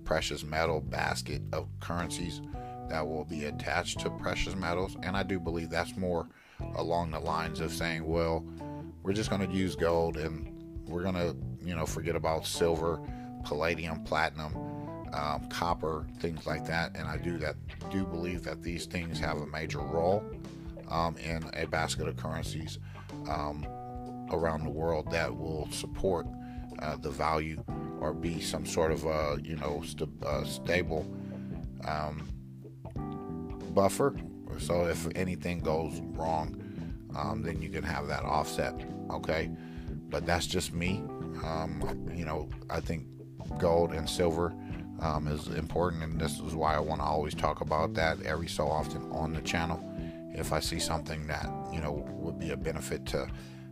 precious 0.05 0.43
metal 0.43 0.81
basket 0.81 1.43
of 1.53 1.67
currencies 1.81 2.41
that 2.89 3.07
will 3.07 3.25
be 3.25 3.45
attached 3.45 3.99
to 3.99 4.09
precious 4.09 4.55
metals. 4.55 4.97
And 5.03 5.15
I 5.15 5.21
do 5.21 5.39
believe 5.39 5.69
that's 5.69 5.95
more 5.95 6.29
along 6.77 7.11
the 7.11 7.19
lines 7.19 7.59
of 7.59 7.71
saying, 7.71 8.07
well, 8.07 8.43
we're 9.03 9.13
just 9.13 9.29
going 9.29 9.47
to 9.47 9.55
use 9.55 9.75
gold 9.75 10.17
and 10.17 10.51
we're 10.87 11.03
going 11.03 11.13
to, 11.13 11.35
you 11.63 11.75
know, 11.75 11.85
forget 11.85 12.15
about 12.15 12.47
silver, 12.47 12.99
palladium, 13.45 14.03
platinum, 14.03 14.55
um, 15.13 15.47
copper, 15.47 16.07
things 16.17 16.47
like 16.47 16.65
that. 16.65 16.95
And 16.95 17.07
I 17.07 17.17
do 17.17 17.37
that 17.37 17.55
do 17.91 18.03
believe 18.03 18.41
that 18.45 18.63
these 18.63 18.87
things 18.87 19.19
have 19.19 19.37
a 19.37 19.45
major 19.45 19.81
role 19.81 20.23
um, 20.89 21.17
in 21.17 21.47
a 21.53 21.67
basket 21.67 22.07
of 22.07 22.17
currencies 22.17 22.79
um, 23.29 23.67
around 24.31 24.63
the 24.63 24.69
world 24.69 25.09
that 25.11 25.35
will 25.35 25.67
support 25.71 26.27
uh, 26.79 26.95
the 26.97 27.09
value 27.09 27.63
or 27.99 28.13
be 28.13 28.39
some 28.39 28.65
sort 28.65 28.91
of 28.91 29.03
you 29.45 29.55
know 29.55 29.81
st- 29.85 30.09
uh, 30.23 30.43
stable 30.43 31.05
um, 31.87 32.27
buffer. 33.73 34.15
So 34.59 34.85
if 34.85 35.07
anything 35.15 35.59
goes 35.59 36.01
wrong, 36.13 36.61
um, 37.15 37.43
then 37.43 37.61
you 37.61 37.69
can 37.69 37.83
have 37.83 38.07
that 38.07 38.23
offset. 38.23 38.73
Okay, 39.11 39.49
but 40.09 40.25
that's 40.25 40.47
just 40.47 40.73
me. 40.73 41.03
Um, 41.43 42.11
you 42.13 42.25
know, 42.25 42.49
I 42.69 42.79
think 42.79 43.07
gold 43.59 43.93
and 43.93 44.09
silver 44.09 44.53
um, 44.99 45.27
is 45.27 45.47
important, 45.49 46.03
and 46.03 46.19
this 46.19 46.39
is 46.39 46.55
why 46.55 46.75
I 46.75 46.79
want 46.79 47.01
to 47.01 47.05
always 47.05 47.35
talk 47.35 47.61
about 47.61 47.93
that 47.95 48.21
every 48.23 48.47
so 48.47 48.67
often 48.67 49.03
on 49.11 49.33
the 49.33 49.41
channel. 49.41 49.83
If 50.33 50.53
I 50.53 50.59
see 50.59 50.79
something 50.79 51.27
that 51.27 51.49
you 51.71 51.79
know 51.81 52.05
would 52.09 52.39
be 52.39 52.51
a 52.51 52.57
benefit 52.57 53.05
to 53.07 53.27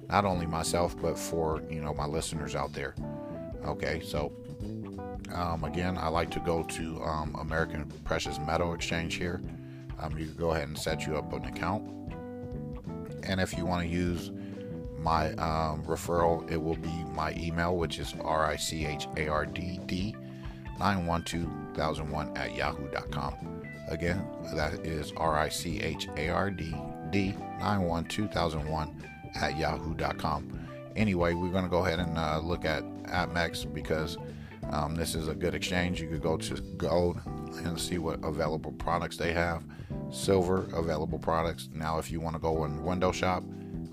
not 0.09 0.25
only 0.25 0.45
myself 0.45 0.99
but 1.01 1.17
for 1.17 1.61
you 1.69 1.81
know 1.81 1.93
my 1.93 2.05
listeners 2.05 2.55
out 2.55 2.73
there. 2.73 2.95
Okay, 3.65 3.99
so 4.01 4.31
um, 5.33 5.63
again, 5.63 5.97
I 5.97 6.07
like 6.07 6.29
to 6.31 6.39
go 6.39 6.63
to 6.63 7.01
um, 7.03 7.35
American 7.39 7.85
Precious 8.03 8.39
Metal 8.39 8.73
Exchange 8.73 9.15
here. 9.15 9.41
Um, 9.99 10.17
you 10.17 10.25
can 10.25 10.35
go 10.35 10.51
ahead 10.51 10.67
and 10.67 10.77
set 10.77 11.07
you 11.07 11.17
up 11.17 11.31
an 11.33 11.45
account, 11.45 11.83
and 13.23 13.39
if 13.39 13.57
you 13.57 13.65
want 13.65 13.87
to 13.87 13.89
use 13.89 14.31
my 14.99 15.31
um, 15.33 15.83
referral, 15.83 16.49
it 16.51 16.57
will 16.57 16.75
be 16.75 17.03
my 17.13 17.33
email, 17.37 17.77
which 17.77 17.99
is 17.99 18.13
r 18.23 18.45
i 18.45 18.55
c 18.55 18.85
h 18.85 19.07
a 19.17 19.27
r 19.27 19.45
d 19.45 19.79
d 19.85 20.15
912001 20.79 22.35
at 22.35 22.55
yahoo.com. 22.55 23.33
Again, 23.87 24.27
that 24.55 24.73
is 24.85 25.13
r 25.15 25.37
i 25.37 25.49
c 25.49 25.79
h 25.79 26.07
a 26.17 26.29
r 26.29 26.51
d 26.51 26.75
d 27.11 27.33
912001 27.61 29.14
at 29.35 29.57
yahoo.com. 29.57 30.67
Anyway, 30.95 31.33
we're 31.33 31.51
going 31.51 31.63
to 31.63 31.69
go 31.69 31.85
ahead 31.85 31.99
and 31.99 32.17
uh, 32.17 32.39
look 32.39 32.65
at 32.65 32.83
APMEX 33.03 33.71
because 33.73 34.17
um, 34.71 34.95
this 34.95 35.13
is 35.13 35.27
a 35.27 35.35
good 35.35 35.53
exchange. 35.53 36.01
You 36.01 36.07
could 36.07 36.21
go 36.21 36.37
to 36.37 36.61
gold 36.77 37.19
and 37.63 37.79
see 37.79 37.97
what 37.97 38.23
available 38.23 38.71
products 38.73 39.17
they 39.17 39.33
have, 39.33 39.63
silver 40.11 40.67
available 40.73 41.19
products. 41.19 41.69
Now, 41.73 41.99
if 41.99 42.09
you 42.09 42.19
want 42.19 42.35
to 42.35 42.41
go 42.41 42.65
in 42.65 42.83
window 42.83 43.11
shop, 43.11 43.43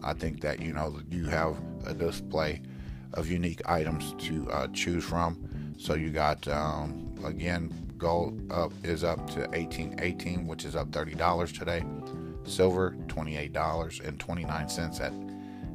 I 0.03 0.15
think 0.15 0.41
that 0.41 0.61
you 0.61 0.73
know 0.73 1.01
you 1.11 1.27
have 1.27 1.61
a 1.87 1.95
display 1.95 2.63
of 3.15 3.31
unique 3.31 3.61
items 3.67 4.15
to 4.27 4.51
uh, 4.51 4.69
choose 4.69 5.05
from. 5.05 5.75
So 5.79 5.95
you 5.95 6.11
got 6.11 6.47
um, 6.49 7.15
again 7.25 7.73
gold 7.99 8.51
up 8.51 8.73
is 8.83 9.05
up 9.05 9.19
to 9.29 9.41
1818, 9.51 10.47
which 10.47 10.65
is 10.65 10.75
up 10.75 10.91
$30 10.91 11.57
today. 11.57 11.85
Silver 12.45 12.97
$28.29 13.07 15.01
at 15.01 15.32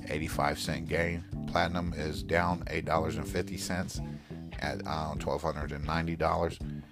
85 0.10 0.60
cent 0.60 0.88
gain. 0.88 1.24
Platinum 1.48 1.94
is 1.96 2.24
down 2.24 2.64
$8.50 2.66 4.20
at 4.60 4.82
uh, 4.86 5.14
$1,290. 5.16 6.84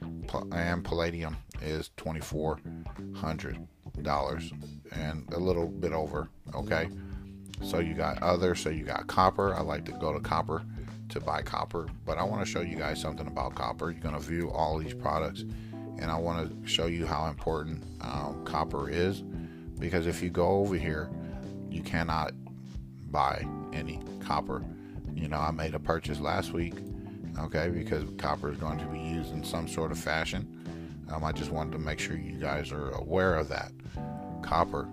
And 0.52 0.84
palladium 0.84 1.38
is 1.62 1.92
$2,400 1.98 4.52
and 4.92 5.34
a 5.34 5.40
little 5.40 5.68
bit 5.68 5.94
over. 5.94 6.30
Okay. 6.54 6.90
So 7.62 7.80
you 7.80 7.94
got 7.94 8.22
other, 8.22 8.56
so 8.56 8.70
you 8.70 8.84
got 8.84 9.08
copper. 9.08 9.56
I 9.56 9.62
like 9.62 9.86
to 9.86 9.94
go 9.94 10.14
to 10.14 10.20
copper 10.20 10.64
to 11.10 11.20
buy 11.20 11.42
copper, 11.42 11.88
but 12.06 12.18
I 12.18 12.24
want 12.24 12.46
to 12.46 12.52
show 12.52 12.62
you 12.62 12.76
guys 12.76 13.00
something 13.00 13.28
about 13.28 13.56
copper. 13.56 13.92
You're 13.92 14.02
going 14.02 14.16
to 14.16 14.22
view 14.22 14.50
all 14.52 14.78
these 14.78 14.94
products, 14.94 15.46
and 16.00 16.06
I 16.06 16.18
want 16.18 16.64
to 16.64 16.68
show 16.68 16.88
you 16.88 17.06
how 17.06 17.28
important 17.28 17.84
um, 18.02 18.44
copper 18.44 18.90
is 18.90 19.24
because 19.80 20.08
if 20.08 20.22
you 20.22 20.30
go 20.30 20.48
over 20.48 20.76
here, 20.76 21.10
you 21.70 21.82
cannot 21.82 22.34
buy 23.12 23.46
any 23.74 24.00
copper. 24.20 24.64
You 25.14 25.28
know, 25.28 25.40
I 25.40 25.52
made 25.52 25.76
a 25.76 25.80
purchase 25.80 26.20
last 26.20 26.52
week, 26.52 26.74
okay, 27.40 27.70
because 27.70 28.04
copper 28.18 28.52
is 28.52 28.58
going 28.58 28.80
to 28.80 28.86
be 28.86 29.00
used 29.00 29.32
in 29.34 29.44
some 29.44 29.68
sort 29.68 29.92
of 29.92 29.98
fashion. 29.98 30.52
Um, 31.12 31.24
I 31.24 31.32
just 31.32 31.52
wanted 31.52 31.72
to 31.74 31.80
make 31.80 32.00
sure 32.00 32.18
you 32.18 32.40
guys 32.40 32.72
are 32.72 32.90
aware 32.92 33.36
of 33.36 33.48
that. 33.50 33.72
Copper, 34.42 34.90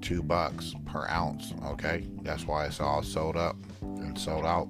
two 0.00 0.22
bucks 0.22 0.74
per 0.84 1.06
ounce, 1.08 1.54
okay? 1.66 2.06
That's 2.22 2.46
why 2.46 2.66
it's 2.66 2.80
all 2.80 3.02
sold 3.02 3.36
up 3.36 3.56
and 3.80 4.18
sold 4.18 4.44
out. 4.44 4.68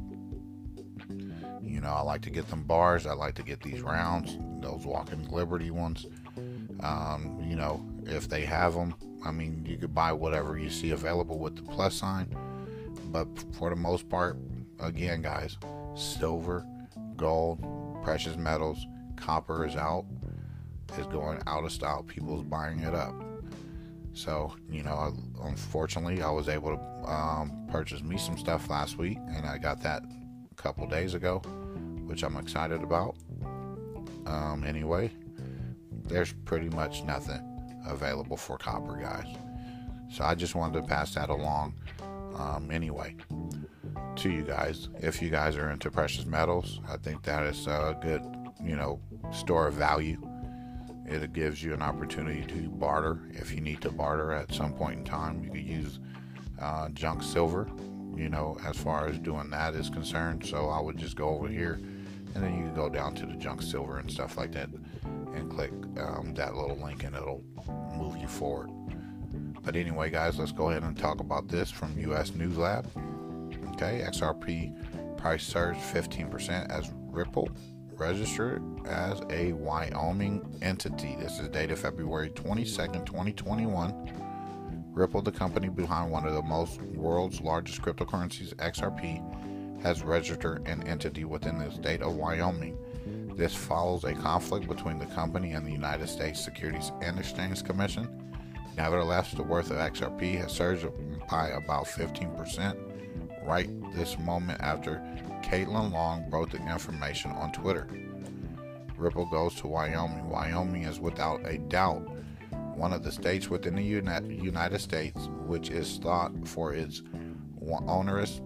You 1.63 1.81
know, 1.81 1.91
I 1.91 2.03
like 2.03 2.21
to 2.23 2.31
get 2.31 2.49
them 2.49 2.65
bars. 2.65 3.07
I 3.07 3.13
like 3.15 3.35
to 3.37 3.43
get 3.43 3.61
these 3.63 3.81
rounds, 3.81 4.37
those 4.61 4.85
Walking 4.85 5.29
Liberty 5.31 5.71
ones. 5.71 6.07
Um, 6.81 7.43
you 7.49 7.57
know, 7.57 7.85
if 8.05 8.29
they 8.29 8.43
have 8.43 8.75
them, 8.75 8.95
I 9.25 9.31
mean, 9.31 9.65
you 9.67 9.77
could 9.79 9.95
buy 9.95 10.13
whatever 10.13 10.59
you 10.59 10.69
see 10.69 10.91
available 10.91 11.39
with 11.39 11.57
the 11.57 11.63
plus 11.63 11.95
sign. 11.95 12.29
But 13.13 13.29
for 13.53 13.69
the 13.69 13.77
most 13.77 14.09
part, 14.09 14.39
again, 14.81 15.21
guys, 15.21 15.59
silver, 15.95 16.67
gold, 17.17 17.63
precious 18.03 18.37
metals, 18.37 18.87
copper 19.17 19.67
is 19.67 19.77
out, 19.77 20.07
is 20.99 21.07
going 21.07 21.41
out 21.47 21.65
of 21.65 21.73
style. 21.73 22.03
People's 22.03 22.43
buying 22.43 22.81
it 22.81 22.95
up. 22.95 23.15
So, 24.15 24.55
you 24.71 24.83
know, 24.83 25.15
unfortunately, 25.43 26.23
I 26.23 26.31
was 26.31 26.49
able 26.49 26.77
to 26.77 27.11
um, 27.11 27.67
purchase 27.71 28.03
me 28.03 28.17
some 28.19 28.39
stuff 28.39 28.69
last 28.69 28.97
week, 28.99 29.19
and 29.29 29.47
I 29.47 29.59
got 29.59 29.83
that 29.83 30.03
a 30.51 30.55
couple 30.55 30.87
days 30.87 31.15
ago, 31.15 31.39
which 32.07 32.23
I'm 32.23 32.37
excited 32.37 32.83
about. 32.83 33.17
Um, 34.27 34.65
anyway, 34.67 35.11
there's 36.05 36.33
pretty 36.45 36.69
much 36.71 37.03
nothing 37.05 37.41
available 37.87 38.37
for 38.37 38.57
copper, 38.59 38.97
guys. 38.97 39.27
So 40.11 40.25
I 40.25 40.35
just 40.35 40.55
wanted 40.55 40.83
to 40.83 40.87
pass 40.87 41.15
that 41.15 41.31
along 41.31 41.75
um, 42.37 42.71
anyway 42.71 43.17
to 44.17 44.31
you 44.31 44.43
guys. 44.43 44.89
If 45.01 45.23
you 45.23 45.31
guys 45.31 45.57
are 45.57 45.71
into 45.71 45.91
precious 45.91 46.27
metals, 46.27 46.81
I 46.89 46.97
think 46.97 47.23
that 47.23 47.45
is 47.45 47.67
a 47.67 47.97
good, 48.01 48.23
you 48.63 48.77
know, 48.77 49.01
store 49.33 49.69
of 49.69 49.75
value. 49.75 50.21
It 51.07 51.33
gives 51.33 51.63
you 51.63 51.75
an 51.75 51.83
opportunity 51.83 52.45
to 52.47 52.69
barter. 52.69 53.21
If 53.31 53.53
you 53.53 53.61
need 53.61 53.81
to 53.83 53.91
barter 53.91 54.33
at 54.33 54.53
some 54.53 54.73
point 54.73 54.99
in 54.99 55.05
time, 55.05 55.43
you 55.43 55.51
could 55.51 55.67
use 55.67 55.99
uh, 56.61 56.89
junk 56.91 57.23
silver, 57.23 57.69
you 58.17 58.29
know, 58.29 58.57
as 58.65 58.77
far 58.77 59.09
as 59.09 59.19
doing 59.19 59.51
that 59.51 59.75
is 59.75 59.91
concerned. 59.91 60.47
So 60.47 60.69
I 60.69 60.81
would 60.81 60.97
just 60.97 61.17
go 61.17 61.31
over 61.31 61.49
here 61.49 61.81
and 62.35 62.43
then 62.43 62.57
you 62.57 62.65
can 62.65 62.75
go 62.75 62.89
down 62.89 63.15
to 63.17 63.27
the 63.27 63.35
junk 63.35 63.63
silver 63.63 63.99
and 63.99 64.11
stuff 64.11 64.37
like 64.37 64.53
that 64.53 64.69
and 65.35 65.51
click 65.51 65.73
um, 65.99 66.33
that 66.35 66.55
little 66.55 66.77
link 66.77 67.05
and 67.05 67.15
it'll 67.15 67.45
move 67.97 68.17
you 68.17 68.29
forward. 68.29 68.71
But 69.65 69.77
anyway, 69.77 70.11
guys, 70.11 70.39
let's 70.39 70.53
go 70.53 70.71
ahead 70.71 70.83
and 70.83 70.97
talk 70.97 71.21
about 71.21 71.49
this 71.49 71.71
from 71.71 71.99
US 71.99 72.35
News 72.35 72.57
Lab. 72.59 72.87
Okay, 73.75 74.05
XRP 74.07 75.17
price 75.17 75.45
surged 75.45 75.81
15% 75.81 76.71
as 76.71 76.91
Ripple 77.11 77.49
registered 77.97 78.63
as 78.87 79.21
a 79.31 79.53
Wyoming 79.53 80.59
entity. 80.63 81.17
This 81.21 81.39
is 81.39 81.49
dated 81.49 81.79
February 81.79 82.31
22nd, 82.31 83.07
2021. 83.07 84.13
Ripple, 84.93 85.23
the 85.23 85.33
company 85.33 85.69
behind 85.69 86.11
one 86.11 86.27
of 86.27 86.35
the 86.35 86.43
most 86.43 86.83
world's 86.83 87.41
largest 87.41 87.81
cryptocurrencies, 87.81 88.55
XRP, 88.57 89.83
has 89.83 90.03
registered 90.03 90.67
an 90.67 90.83
entity 90.87 91.25
within 91.25 91.59
the 91.59 91.71
state 91.71 92.03
of 92.03 92.15
Wyoming. 92.15 92.77
This 93.37 93.55
follows 93.55 94.05
a 94.05 94.15
conflict 94.15 94.69
between 94.69 94.99
the 94.99 95.07
company 95.07 95.53
and 95.53 95.67
the 95.67 95.73
United 95.73 96.09
States 96.09 96.45
Securities 96.45 96.93
and 97.01 97.19
Exchange 97.19 97.65
Commission. 97.65 98.22
Nevertheless, 98.77 99.33
the 99.33 99.43
worth 99.43 99.71
of 99.71 99.77
XRP 99.77 100.39
has 100.39 100.53
surged 100.53 100.87
by 101.31 101.49
about 101.49 101.87
15% 101.87 102.77
right 103.45 103.69
this 103.95 104.19
moment 104.19 104.61
after 104.61 105.03
Caitlin 105.43 105.93
Long 105.93 106.31
wrote 106.31 106.51
the 106.51 106.59
information 106.71 107.31
on 107.33 107.53
Twitter. 107.53 107.89
Ripple 108.97 109.27
goes 109.27 109.55
to 109.57 109.67
Wyoming. 109.67 110.29
Wyoming 110.29 110.85
is 110.85 111.01
without 111.01 111.45
a 111.45 111.59
doubt 111.59 112.09
one 112.77 112.93
of 112.93 113.03
the 113.03 113.13
states 113.13 113.49
within 113.49 113.75
the 113.75 113.83
United 113.83 114.81
States 114.81 115.29
which 115.47 115.71
is 115.71 115.99
thought 115.99 116.33
for 116.47 116.73
its 116.73 117.03
onerous 117.87 118.41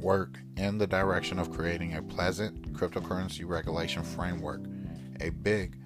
work 0.00 0.38
in 0.56 0.78
the 0.78 0.86
direction 0.86 1.38
of 1.38 1.52
creating 1.52 1.94
a 1.94 2.02
pleasant 2.02 2.72
cryptocurrency 2.72 3.46
regulation 3.46 4.02
framework. 4.02 4.62
A 5.20 5.30
big 5.30 5.76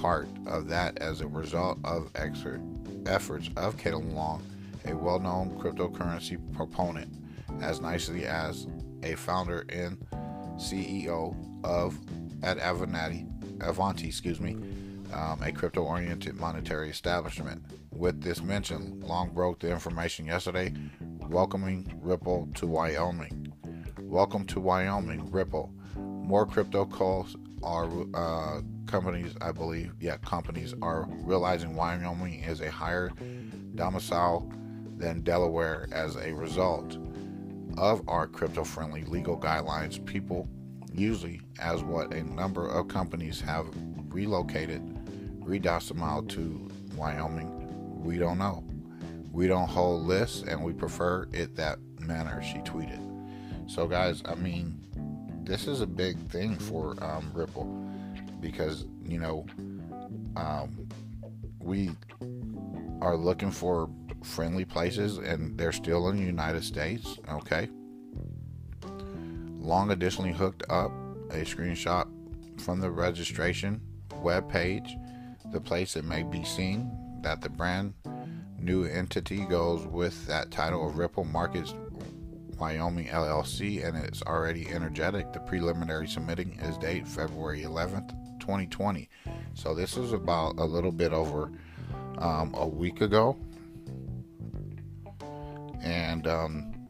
part 0.00 0.28
of 0.46 0.68
that 0.68 0.96
as 0.98 1.20
a 1.20 1.26
result 1.26 1.78
of 1.82 2.10
efforts 2.14 3.50
of 3.56 3.76
Caitlin 3.76 4.14
Long, 4.14 4.42
a 4.84 4.94
well 4.94 5.18
known 5.18 5.50
cryptocurrency 5.58 6.38
proponent, 6.54 7.12
as 7.60 7.80
nicely 7.80 8.24
as 8.24 8.68
a 9.02 9.16
founder 9.16 9.64
and 9.68 9.98
CEO 10.56 11.34
of 11.64 11.98
at 12.42 12.58
Avanti, 12.58 13.26
Avanti, 13.60 14.06
excuse 14.06 14.40
me, 14.40 14.56
um, 15.12 15.42
a 15.42 15.50
crypto 15.50 15.82
oriented 15.82 16.36
monetary 16.36 16.90
establishment. 16.90 17.64
With 17.92 18.22
this 18.22 18.40
mention, 18.40 19.00
Long 19.00 19.30
broke 19.30 19.58
the 19.58 19.70
information 19.70 20.26
yesterday, 20.26 20.72
welcoming 21.00 21.98
Ripple 22.00 22.48
to 22.54 22.66
Wyoming. 22.68 23.52
Welcome 24.00 24.46
to 24.46 24.60
Wyoming, 24.60 25.28
Ripple. 25.32 25.72
More 25.96 26.46
crypto 26.46 26.84
calls 26.84 27.36
are 27.64 27.88
uh, 28.14 28.60
companies, 28.88 29.36
I 29.40 29.52
believe, 29.52 29.92
yeah, 30.00 30.16
companies 30.16 30.74
are 30.82 31.06
realizing 31.08 31.76
Wyoming 31.76 32.42
is 32.42 32.60
a 32.60 32.70
higher 32.70 33.12
domicile 33.76 34.50
than 34.96 35.20
Delaware 35.20 35.86
as 35.92 36.16
a 36.16 36.32
result 36.32 36.98
of 37.76 38.02
our 38.08 38.26
crypto 38.26 38.64
friendly 38.64 39.04
legal 39.04 39.38
guidelines. 39.38 40.04
People 40.04 40.48
usually, 40.92 41.40
as 41.60 41.84
what 41.84 42.12
a 42.12 42.24
number 42.24 42.66
of 42.68 42.88
companies 42.88 43.40
have 43.40 43.66
relocated 44.08 44.82
redomiciled 45.44 46.28
to 46.30 46.68
Wyoming? 46.96 48.02
We 48.02 48.18
don't 48.18 48.38
know. 48.38 48.64
We 49.30 49.46
don't 49.46 49.68
hold 49.68 50.06
lists 50.06 50.42
and 50.42 50.64
we 50.64 50.72
prefer 50.72 51.28
it 51.32 51.54
that 51.56 51.78
manner, 52.00 52.42
she 52.42 52.58
tweeted. 52.58 53.04
So, 53.70 53.86
guys, 53.86 54.22
I 54.24 54.34
mean, 54.34 54.87
this 55.48 55.66
is 55.66 55.80
a 55.80 55.86
big 55.86 56.18
thing 56.28 56.56
for 56.58 56.94
um, 57.02 57.30
Ripple 57.32 57.64
because, 58.38 58.84
you 59.02 59.18
know, 59.18 59.46
um, 60.36 60.86
we 61.58 61.90
are 63.00 63.16
looking 63.16 63.50
for 63.50 63.88
friendly 64.22 64.66
places 64.66 65.16
and 65.16 65.56
they're 65.56 65.72
still 65.72 66.10
in 66.10 66.16
the 66.16 66.22
United 66.22 66.62
States, 66.64 67.18
okay? 67.30 67.70
Long 69.56 69.90
additionally 69.90 70.32
hooked 70.32 70.64
up 70.68 70.92
a 71.30 71.44
screenshot 71.44 72.06
from 72.60 72.80
the 72.80 72.90
registration 72.90 73.80
web 74.22 74.50
page 74.50 74.96
the 75.52 75.60
place 75.60 75.96
it 75.96 76.04
may 76.04 76.22
be 76.22 76.44
seen 76.44 76.90
that 77.22 77.40
the 77.40 77.48
brand 77.48 77.94
new 78.58 78.84
entity 78.84 79.46
goes 79.46 79.86
with 79.86 80.26
that 80.26 80.50
title 80.50 80.86
of 80.86 80.98
Ripple 80.98 81.24
Markets 81.24 81.72
Wyoming 82.58 83.06
LLC 83.06 83.86
and 83.86 83.96
it's 83.96 84.22
already 84.22 84.68
energetic. 84.68 85.32
The 85.32 85.40
preliminary 85.40 86.08
submitting 86.08 86.58
is 86.60 86.76
date 86.78 87.06
February 87.06 87.62
11th, 87.62 88.10
2020. 88.40 89.08
So 89.54 89.74
this 89.74 89.96
is 89.96 90.12
about 90.12 90.58
a 90.58 90.64
little 90.64 90.92
bit 90.92 91.12
over 91.12 91.52
um, 92.18 92.54
a 92.54 92.66
week 92.66 93.00
ago. 93.00 93.36
And 95.82 96.26
um, 96.26 96.88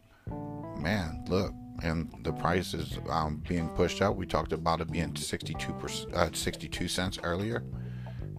man, 0.78 1.24
look, 1.28 1.52
and 1.83 2.12
the 2.24 2.33
price 2.33 2.74
is 2.74 2.98
um, 3.11 3.42
being 3.48 3.68
pushed 3.70 4.02
out. 4.02 4.16
We 4.16 4.26
talked 4.26 4.52
about 4.52 4.81
it 4.81 4.90
being 4.90 5.14
62 5.14 5.74
uh, 6.14 6.31
62 6.33 6.88
cents 6.88 7.18
earlier. 7.22 7.62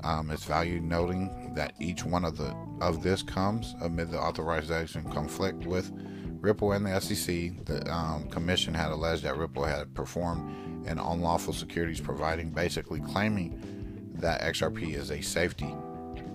Um, 0.03 0.31
it's 0.31 0.45
value 0.45 0.79
noting 0.79 1.53
that 1.55 1.73
each 1.79 2.05
one 2.05 2.23
of 2.23 2.37
the 2.37 2.55
of 2.81 3.03
this 3.03 3.21
comes 3.21 3.75
amid 3.81 4.11
the 4.11 4.19
authorization 4.19 5.03
conflict 5.11 5.65
with 5.65 5.91
Ripple 6.41 6.71
and 6.71 6.85
the 6.85 6.99
SEC. 6.99 7.65
The 7.65 7.91
um, 7.91 8.29
commission 8.29 8.73
had 8.73 8.91
alleged 8.91 9.23
that 9.23 9.37
Ripple 9.37 9.65
had 9.65 9.93
performed 9.93 10.87
an 10.87 10.99
unlawful 10.99 11.53
securities 11.53 11.99
providing, 11.99 12.51
basically 12.51 13.01
claiming 13.01 14.11
that 14.15 14.41
XRP 14.41 14.95
is 14.95 15.11
a 15.11 15.21
safety, 15.21 15.73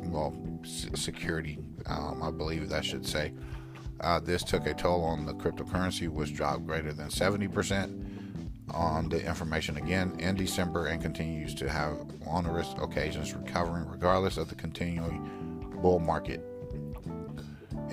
well, 0.05 0.35
security, 0.95 1.59
um, 1.87 2.23
I 2.23 2.31
believe 2.31 2.69
that 2.69 2.85
should 2.85 3.07
say. 3.07 3.33
Uh, 4.01 4.21
this 4.21 4.43
took 4.43 4.67
a 4.67 4.75
toll 4.75 5.03
on 5.05 5.25
the 5.25 5.35
cryptocurrency, 5.35 6.09
which 6.09 6.35
dropped 6.35 6.67
greater 6.67 6.93
than 6.93 7.09
70% 7.09 8.15
on 8.71 9.09
the 9.09 9.25
information 9.25 9.77
again 9.77 10.17
in 10.19 10.35
December 10.35 10.87
and 10.87 11.01
continues 11.01 11.55
to 11.55 11.69
have 11.69 11.99
onerous 12.27 12.75
occasions 12.79 13.35
recovering 13.35 13.87
regardless 13.89 14.37
of 14.37 14.49
the 14.49 14.55
continuing 14.55 15.71
bull 15.81 15.99
market. 15.99 16.45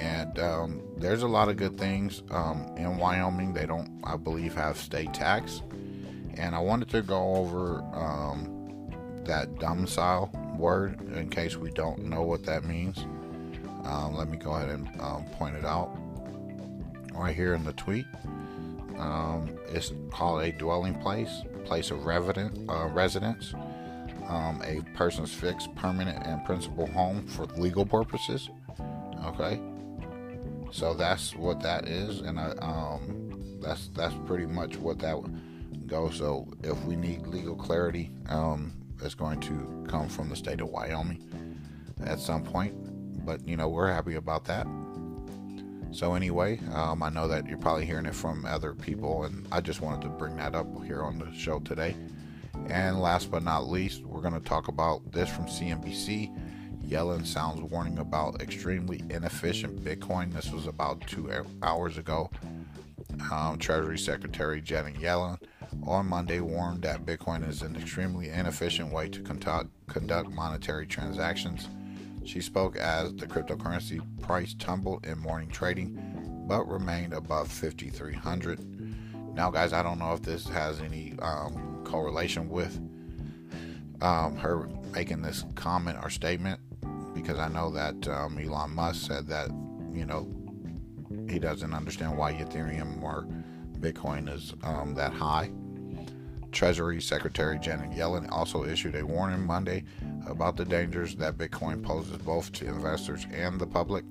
And 0.02 0.40
um, 0.40 0.82
there's 0.98 1.22
a 1.22 1.28
lot 1.28 1.48
of 1.48 1.58
good 1.58 1.78
things 1.78 2.24
um, 2.32 2.74
in 2.76 2.98
Wyoming. 2.98 3.54
They 3.54 3.68
don't, 3.68 4.02
I 4.04 4.18
believe, 4.18 4.56
have 4.56 4.78
state 4.78 5.14
tax. 5.14 5.62
And 6.34 6.56
I 6.56 6.60
wanted 6.60 6.90
to 6.90 7.04
go 7.04 7.36
over 7.36 7.84
um, 7.94 8.90
that 9.26 9.60
domicile 9.60 10.32
word 10.58 11.00
in 11.16 11.30
case 11.30 11.56
we 11.56 11.70
don't 11.70 12.00
know 12.06 12.24
what 12.24 12.44
that 12.46 12.66
means. 12.66 13.06
Um, 13.84 14.16
let 14.16 14.28
me 14.28 14.38
go 14.38 14.56
ahead 14.56 14.70
and 14.70 14.90
um, 15.00 15.26
point 15.34 15.56
it 15.56 15.66
out 15.66 15.96
right 17.14 17.36
here 17.36 17.54
in 17.54 17.64
the 17.64 17.74
tweet. 17.74 18.06
Um, 18.98 19.56
it's 19.70 19.94
called 20.10 20.42
a 20.42 20.52
dwelling 20.52 20.96
place, 20.96 21.44
place 21.66 21.92
of 21.92 22.06
resident, 22.06 22.70
uh, 22.70 22.88
residence, 22.88 23.54
a 24.30 24.82
person's 24.96 25.34
fixed, 25.34 25.74
permanent, 25.76 26.26
and 26.26 26.44
principal 26.46 26.88
home 26.88 27.28
for 27.28 27.46
legal 27.58 27.86
purposes. 27.86 28.50
Okay, 29.26 29.60
so 30.72 30.94
that's 30.94 31.36
what 31.36 31.62
that 31.62 31.88
is, 31.88 32.22
and 32.22 32.40
I, 32.40 32.52
um, 32.62 33.60
that's 33.62 33.88
that's 33.90 34.16
pretty 34.26 34.46
much 34.46 34.78
what 34.78 35.00
that 35.00 35.18
goes. 35.88 36.16
So 36.18 36.48
if 36.64 36.82
we 36.86 36.96
need 36.96 37.28
legal 37.28 37.56
clarity, 37.56 38.12
um, 38.30 38.74
it's 39.02 39.16
going 39.16 39.40
to 39.42 39.86
come 39.88 40.10
from 40.10 40.30
the 40.30 40.36
state 40.36 40.62
of 40.62 40.70
Wyoming 40.70 41.22
at 42.04 42.20
some 42.20 42.44
point. 42.44 42.74
But 43.26 43.48
you 43.48 43.58
know 43.58 43.70
we're 43.70 43.92
happy 43.92 44.16
about 44.16 44.46
that. 44.46 44.66
So, 45.94 46.14
anyway, 46.14 46.60
um, 46.74 47.04
I 47.04 47.10
know 47.10 47.28
that 47.28 47.48
you're 47.48 47.58
probably 47.58 47.86
hearing 47.86 48.06
it 48.06 48.16
from 48.16 48.46
other 48.46 48.74
people, 48.74 49.26
and 49.26 49.46
I 49.52 49.60
just 49.60 49.82
wanted 49.82 50.02
to 50.04 50.08
bring 50.08 50.38
that 50.38 50.56
up 50.56 50.66
here 50.86 51.02
on 51.02 51.20
the 51.20 51.30
show 51.38 51.60
today. 51.60 51.96
And 52.70 53.02
last 53.02 53.30
but 53.30 53.44
not 53.44 53.68
least, 53.68 54.04
we're 54.06 54.22
going 54.22 54.34
to 54.34 54.40
talk 54.40 54.70
about 54.70 55.12
this 55.12 55.30
from 55.30 55.48
CNBC. 55.48 56.34
Yellen 56.88 57.26
sounds 57.26 57.62
warning 57.62 57.98
about 58.00 58.42
extremely 58.42 59.02
inefficient 59.10 59.84
Bitcoin. 59.84 60.34
This 60.34 60.52
was 60.52 60.68
about 60.68 61.02
two 61.08 61.30
hours 61.64 61.98
ago. 61.98 62.30
Um, 63.32 63.58
Treasury 63.58 63.98
Secretary 63.98 64.62
Janet 64.62 64.96
Yellen 64.96 65.40
on 65.86 66.08
Monday 66.08 66.40
warned 66.40 66.84
that 66.84 67.06
Bitcoin 67.06 67.48
is 67.48 67.62
an 67.62 67.76
extremely 67.76 68.30
inefficient 68.30 68.92
way 68.92 69.10
to 69.10 69.22
conduct, 69.22 69.70
conduct 69.88 70.32
monetary 70.32 70.86
transactions. 70.86 71.68
She 72.26 72.42
spoke 72.42 72.76
as 72.76 73.14
the 73.16 73.26
cryptocurrency 73.26 74.02
price 74.22 74.54
tumbled 74.58 75.06
in 75.06 75.18
morning 75.18 75.50
trading 75.50 75.98
but 76.48 76.68
remained 76.68 77.14
above 77.14 77.50
5,300. 77.50 79.36
Now, 79.36 79.50
guys, 79.50 79.72
I 79.72 79.82
don't 79.82 80.00
know 80.00 80.14
if 80.14 80.22
this 80.22 80.48
has 80.50 80.82
any 80.82 81.16
um, 81.22 81.82
correlation 81.86 82.50
with 82.50 82.78
um, 84.02 84.36
her 84.36 84.68
making 84.92 85.22
this 85.22 85.46
comment 85.56 85.98
or 86.02 86.10
statement 86.10 86.60
because 87.14 87.40
I 87.40 87.48
know 87.48 87.70
that 87.72 88.08
um, 88.08 88.38
Elon 88.38 88.72
Musk 88.72 89.08
said 89.08 89.28
that, 89.28 89.50
you 89.94 90.06
know, 90.06 90.32
he 91.30 91.40
doesn't 91.40 91.74
understand 91.74 92.18
why 92.18 92.34
Ethereum 92.34 93.02
or 93.02 93.28
Bitcoin 93.80 94.34
is 94.34 94.54
um, 94.64 94.94
that 94.96 95.14
high. 95.14 95.52
Treasury 96.52 97.02
Secretary 97.02 97.58
Janet 97.60 97.92
Yellen 97.92 98.30
also 98.32 98.66
issued 98.66 98.96
a 98.96 99.06
warning 99.06 99.46
Monday 99.46 99.84
about 100.28 100.58
the 100.58 100.66
dangers 100.66 101.16
that 101.16 101.38
Bitcoin 101.38 101.82
poses 101.82 102.18
both 102.18 102.52
to 102.54 102.68
investors 102.68 103.26
and 103.32 103.60
the 103.60 103.68
public. 103.68 104.04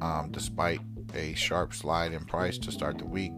Um, 0.00 0.28
despite 0.30 0.80
a 1.14 1.34
sharp 1.34 1.74
slide 1.74 2.12
in 2.12 2.24
price 2.24 2.58
to 2.58 2.72
start 2.72 2.98
the 2.98 3.06
week, 3.06 3.32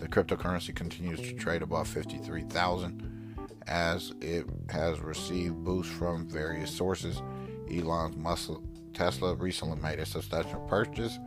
the 0.00 0.08
cryptocurrency 0.08 0.74
continues 0.74 1.20
to 1.20 1.34
trade 1.34 1.62
above 1.62 1.88
53,000 1.88 3.36
as 3.66 4.12
it 4.20 4.46
has 4.70 4.98
received 5.00 5.62
boosts 5.64 5.92
from 5.92 6.26
various 6.26 6.70
sources. 6.70 7.22
Elon 7.70 8.20
Musk 8.20 8.50
Tesla 8.94 9.34
recently 9.34 9.80
made 9.80 9.98
a 9.98 10.06
substantial 10.06 10.60
purchase 10.60 11.18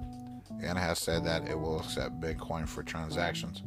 and 0.62 0.78
has 0.78 1.00
said 1.00 1.24
that 1.26 1.48
it 1.48 1.60
will 1.60 1.80
accept 1.80 2.20
Bitcoin 2.20 2.68
for 2.68 2.84
transactions. 2.84 3.64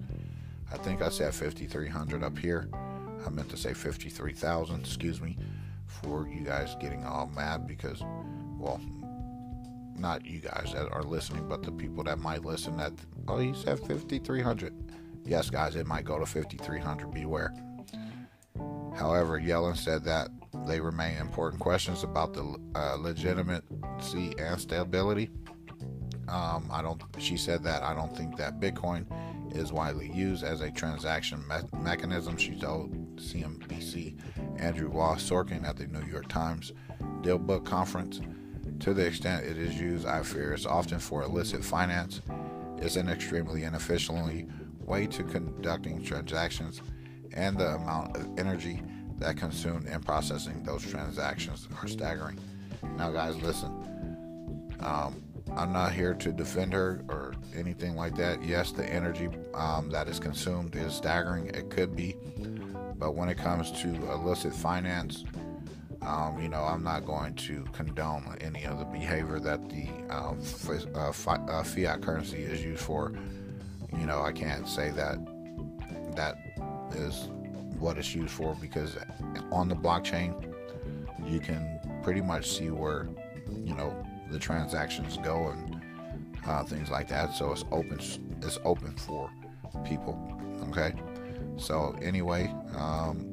I 0.72 0.76
think 0.78 1.02
I 1.02 1.08
said 1.08 1.34
5,300 1.34 2.22
up 2.22 2.38
here. 2.38 2.68
I 3.26 3.30
meant 3.30 3.48
to 3.50 3.56
say 3.56 3.72
53,000, 3.72 4.80
excuse 4.80 5.20
me, 5.20 5.38
for 5.86 6.28
you 6.28 6.44
guys 6.44 6.76
getting 6.80 7.04
all 7.04 7.28
mad 7.34 7.66
because, 7.66 8.02
well, 8.58 8.80
not 9.96 10.24
you 10.26 10.40
guys 10.40 10.72
that 10.74 10.92
are 10.92 11.02
listening, 11.02 11.48
but 11.48 11.62
the 11.62 11.72
people 11.72 12.04
that 12.04 12.18
might 12.18 12.44
listen 12.44 12.76
that, 12.76 12.92
oh, 13.28 13.38
he 13.38 13.54
said 13.54 13.78
5,300. 13.80 14.74
Yes, 15.24 15.48
guys, 15.48 15.76
it 15.76 15.86
might 15.86 16.04
go 16.04 16.18
to 16.18 16.26
5,300. 16.26 17.10
Beware. 17.10 17.54
However, 18.94 19.40
Yellen 19.40 19.76
said 19.76 20.04
that 20.04 20.28
they 20.66 20.80
remain 20.80 21.16
important 21.18 21.60
questions 21.60 22.04
about 22.04 22.32
the 22.34 22.56
uh, 22.74 22.96
legitimacy 22.96 24.34
and 24.38 24.60
stability. 24.60 25.30
Um, 26.28 26.68
I 26.70 26.80
don't. 26.82 27.02
She 27.18 27.36
said 27.36 27.62
that 27.64 27.82
I 27.82 27.94
don't 27.94 28.16
think 28.16 28.36
that 28.36 28.60
Bitcoin 28.60 29.06
is 29.54 29.72
widely 29.72 30.10
used 30.12 30.42
as 30.42 30.60
a 30.60 30.70
transaction 30.70 31.46
me- 31.48 31.80
mechanism. 31.80 32.36
She 32.36 32.58
told 32.58 33.16
CNBC 33.16 34.18
Andrew 34.58 34.88
Ross 34.88 35.28
Sorkin 35.28 35.64
at 35.64 35.76
the 35.76 35.86
New 35.86 36.04
York 36.06 36.28
Times 36.28 36.72
DealBook 37.22 37.64
Conference. 37.64 38.20
To 38.80 38.94
the 38.94 39.06
extent 39.06 39.44
it 39.44 39.56
is 39.56 39.78
used, 39.78 40.06
I 40.06 40.22
fear 40.22 40.52
it's 40.52 40.66
often 40.66 40.98
for 40.98 41.22
illicit 41.22 41.64
finance. 41.64 42.22
It's 42.78 42.96
an 42.96 43.08
extremely 43.08 43.64
inefficiently 43.64 44.46
way 44.80 45.06
to 45.06 45.22
conducting 45.24 46.02
transactions 46.02 46.82
and 47.32 47.56
the 47.56 47.74
amount 47.74 48.16
of 48.16 48.28
energy 48.38 48.82
that 49.18 49.36
consumed 49.36 49.86
in 49.86 50.00
processing 50.00 50.62
those 50.62 50.82
transactions 50.82 51.68
are 51.80 51.88
staggering. 51.88 52.38
Now, 52.96 53.10
guys, 53.10 53.36
listen. 53.42 53.70
Um, 54.80 55.22
I'm 55.56 55.72
not 55.72 55.92
here 55.92 56.14
to 56.14 56.32
defend 56.32 56.72
her 56.72 57.04
or 57.08 57.34
anything 57.54 57.94
like 57.94 58.16
that. 58.16 58.42
Yes, 58.42 58.72
the 58.72 58.84
energy 58.84 59.28
um, 59.54 59.90
that 59.90 60.08
is 60.08 60.18
consumed 60.18 60.74
is 60.74 60.94
staggering. 60.94 61.46
It 61.48 61.70
could 61.70 61.94
be, 61.94 62.16
but 62.96 63.14
when 63.14 63.28
it 63.28 63.38
comes 63.38 63.70
to 63.82 63.88
illicit 64.10 64.54
finance, 64.54 65.24
um, 66.02 66.40
you 66.40 66.48
know, 66.48 66.62
I'm 66.62 66.82
not 66.82 67.06
going 67.06 67.34
to 67.34 67.64
condone 67.72 68.36
any 68.40 68.64
of 68.64 68.78
the 68.78 68.84
behavior 68.84 69.38
that 69.40 69.68
the 69.68 69.88
um, 70.10 70.38
f- 70.40 70.86
uh, 70.94 71.12
fi- 71.12 71.46
uh, 71.48 71.62
fiat 71.62 72.02
currency 72.02 72.42
is 72.42 72.62
used 72.62 72.82
for. 72.82 73.12
You 73.98 74.06
know, 74.06 74.22
I 74.22 74.32
can't 74.32 74.68
say 74.68 74.90
that 74.90 75.18
that 76.16 76.36
is 76.94 77.28
what 77.78 77.98
it's 77.98 78.14
used 78.14 78.32
for 78.32 78.56
because 78.60 78.96
on 79.50 79.68
the 79.68 79.74
blockchain 79.74 80.52
you 81.26 81.40
can 81.40 81.80
pretty 82.02 82.20
much 82.20 82.50
see 82.50 82.70
where 82.70 83.08
you 83.64 83.74
know 83.74 83.94
the 84.30 84.38
transactions 84.38 85.16
go 85.18 85.48
and 85.50 85.80
uh, 86.46 86.62
things 86.62 86.90
like 86.90 87.08
that. 87.08 87.34
So 87.34 87.52
it's 87.52 87.64
open 87.70 87.98
it's 88.42 88.58
open 88.64 88.94
for 88.96 89.30
people 89.84 90.18
okay? 90.68 90.94
So 91.56 91.96
anyway 92.02 92.54
um, 92.76 93.30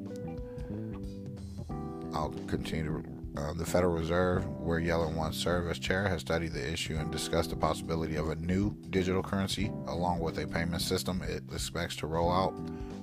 I'll 2.13 2.33
continue 2.47 3.03
uh, 3.37 3.53
the 3.53 3.65
Federal 3.65 3.93
Reserve, 3.93 4.45
where 4.59 4.81
Yellen 4.81 5.13
once 5.13 5.37
served 5.37 5.69
as 5.71 5.79
chair, 5.79 6.07
has 6.07 6.19
studied 6.19 6.51
the 6.51 6.71
issue 6.71 6.97
and 6.97 7.09
discussed 7.11 7.49
the 7.49 7.55
possibility 7.55 8.17
of 8.17 8.29
a 8.29 8.35
new 8.35 8.75
digital 8.89 9.23
currency 9.23 9.71
along 9.87 10.19
with 10.19 10.37
a 10.37 10.47
payment 10.47 10.81
system 10.81 11.21
it 11.21 11.41
expects 11.53 11.95
to 11.95 12.07
roll 12.07 12.29
out 12.29 12.53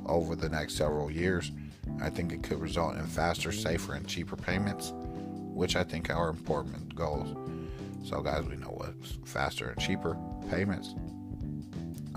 over 0.08 0.34
the 0.34 0.48
next 0.48 0.76
several 0.76 1.10
years. 1.10 1.52
I 2.00 2.10
think 2.10 2.32
it 2.32 2.42
could 2.42 2.60
result 2.60 2.96
in 2.96 3.06
faster, 3.06 3.52
safer, 3.52 3.94
and 3.94 4.06
cheaper 4.06 4.36
payments, 4.36 4.92
which 5.52 5.76
I 5.76 5.84
think 5.84 6.10
are 6.10 6.28
important 6.28 6.94
goals. 6.94 7.34
So, 8.04 8.20
guys, 8.20 8.44
we 8.44 8.56
know 8.56 8.68
what's 8.68 9.18
faster 9.24 9.70
and 9.70 9.80
cheaper 9.80 10.16
payments. 10.50 10.94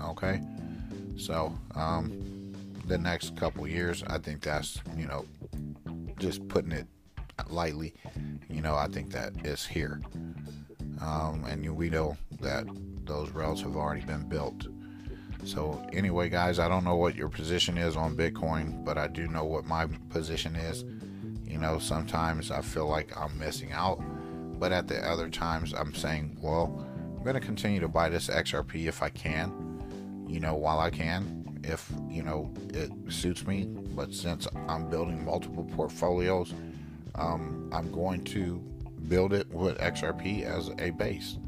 Okay, 0.00 0.40
so 1.16 1.52
um, 1.74 2.54
the 2.86 2.98
next 2.98 3.36
couple 3.36 3.66
years, 3.66 4.02
I 4.06 4.18
think 4.18 4.42
that's 4.42 4.80
you 4.96 5.06
know 5.06 5.24
just 6.18 6.46
putting 6.48 6.72
it 6.72 6.86
lightly. 7.48 7.94
You 8.48 8.62
know, 8.62 8.74
I 8.74 8.86
think 8.88 9.10
that 9.12 9.44
is 9.44 9.66
here, 9.66 10.00
um, 11.00 11.44
and 11.48 11.76
we 11.76 11.90
know 11.90 12.16
that 12.40 12.66
those 13.04 13.30
rails 13.30 13.62
have 13.62 13.76
already 13.76 14.04
been 14.04 14.28
built. 14.28 14.66
So, 15.44 15.84
anyway, 15.92 16.28
guys, 16.28 16.58
I 16.58 16.68
don't 16.68 16.84
know 16.84 16.94
what 16.94 17.16
your 17.16 17.28
position 17.28 17.76
is 17.76 17.96
on 17.96 18.16
Bitcoin, 18.16 18.84
but 18.84 18.96
I 18.96 19.08
do 19.08 19.26
know 19.26 19.44
what 19.44 19.64
my 19.64 19.86
position 20.08 20.54
is. 20.54 20.84
You 21.44 21.58
know, 21.58 21.78
sometimes 21.78 22.50
I 22.50 22.60
feel 22.60 22.86
like 22.86 23.16
I'm 23.18 23.36
missing 23.38 23.72
out, 23.72 24.00
but 24.58 24.70
at 24.72 24.86
the 24.86 24.98
other 24.98 25.28
times, 25.28 25.74
I'm 25.74 25.94
saying, 25.94 26.38
well, 26.40 26.86
I'm 27.16 27.24
going 27.24 27.34
to 27.34 27.40
continue 27.40 27.80
to 27.80 27.88
buy 27.88 28.08
this 28.08 28.28
XRP 28.28 28.86
if 28.86 29.02
I 29.02 29.08
can, 29.08 30.26
you 30.28 30.38
know, 30.38 30.54
while 30.54 30.78
I 30.78 30.90
can, 30.90 31.60
if, 31.64 31.90
you 32.08 32.22
know, 32.22 32.52
it 32.72 32.90
suits 33.08 33.46
me. 33.46 33.64
But 33.66 34.14
since 34.14 34.46
I'm 34.68 34.88
building 34.88 35.24
multiple 35.24 35.64
portfolios, 35.76 36.54
um, 37.16 37.68
I'm 37.72 37.90
going 37.90 38.24
to 38.26 38.58
build 39.08 39.32
it 39.32 39.48
with 39.52 39.76
XRP 39.78 40.44
as 40.44 40.70
a 40.78 40.90
base 40.90 41.38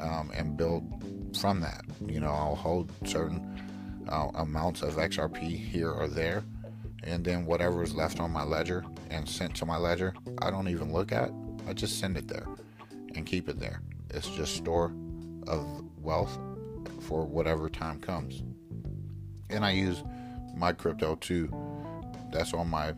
um, 0.00 0.30
and 0.34 0.56
build 0.56 1.04
from 1.34 1.60
that. 1.60 1.84
You 2.06 2.20
know, 2.20 2.30
I'll 2.30 2.54
hold 2.54 2.90
certain 3.06 4.04
uh, 4.08 4.28
amounts 4.34 4.82
of 4.82 4.94
XRP 4.94 5.42
here 5.42 5.90
or 5.90 6.08
there, 6.08 6.44
and 7.02 7.24
then 7.24 7.46
whatever 7.46 7.82
is 7.82 7.94
left 7.94 8.20
on 8.20 8.30
my 8.30 8.42
ledger 8.42 8.84
and 9.10 9.28
sent 9.28 9.54
to 9.56 9.66
my 9.66 9.76
ledger, 9.76 10.14
I 10.40 10.50
don't 10.50 10.68
even 10.68 10.92
look 10.92 11.12
at. 11.12 11.30
I 11.66 11.72
just 11.72 11.98
send 11.98 12.16
it 12.16 12.28
there 12.28 12.46
and 13.14 13.26
keep 13.26 13.48
it 13.48 13.58
there. 13.58 13.80
It's 14.10 14.28
just 14.30 14.56
store 14.56 14.92
of 15.46 15.66
wealth 16.00 16.38
for 17.00 17.24
whatever 17.24 17.68
time 17.68 18.00
comes. 18.00 18.42
And 19.50 19.64
I 19.64 19.72
use 19.72 20.02
my 20.56 20.72
crypto 20.72 21.16
too. 21.16 21.52
That's 22.32 22.52
on 22.52 22.68
my 22.68 22.94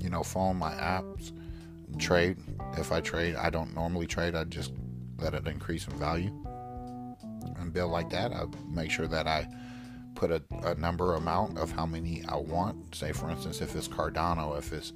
you 0.00 0.10
know 0.10 0.22
phone, 0.22 0.56
my 0.56 0.72
apps, 0.72 1.32
trade. 1.98 2.38
If 2.76 2.92
I 2.92 3.00
trade, 3.00 3.36
I 3.36 3.50
don't 3.50 3.74
normally 3.74 4.06
trade. 4.06 4.34
I 4.34 4.44
just 4.44 4.72
let 5.18 5.34
it 5.34 5.46
increase 5.46 5.86
in 5.86 5.94
value 5.94 6.32
and 7.56 7.72
build 7.72 7.90
like 7.90 8.10
that. 8.10 8.32
I 8.32 8.44
make 8.68 8.90
sure 8.90 9.06
that 9.06 9.26
I 9.26 9.48
put 10.14 10.30
a, 10.32 10.42
a 10.64 10.74
number 10.74 11.14
amount 11.14 11.58
of 11.58 11.70
how 11.70 11.86
many 11.86 12.24
I 12.28 12.36
want. 12.36 12.94
Say, 12.94 13.12
for 13.12 13.30
instance, 13.30 13.60
if 13.60 13.76
it's 13.76 13.88
Cardano, 13.88 14.58
if 14.58 14.72
it's 14.72 14.92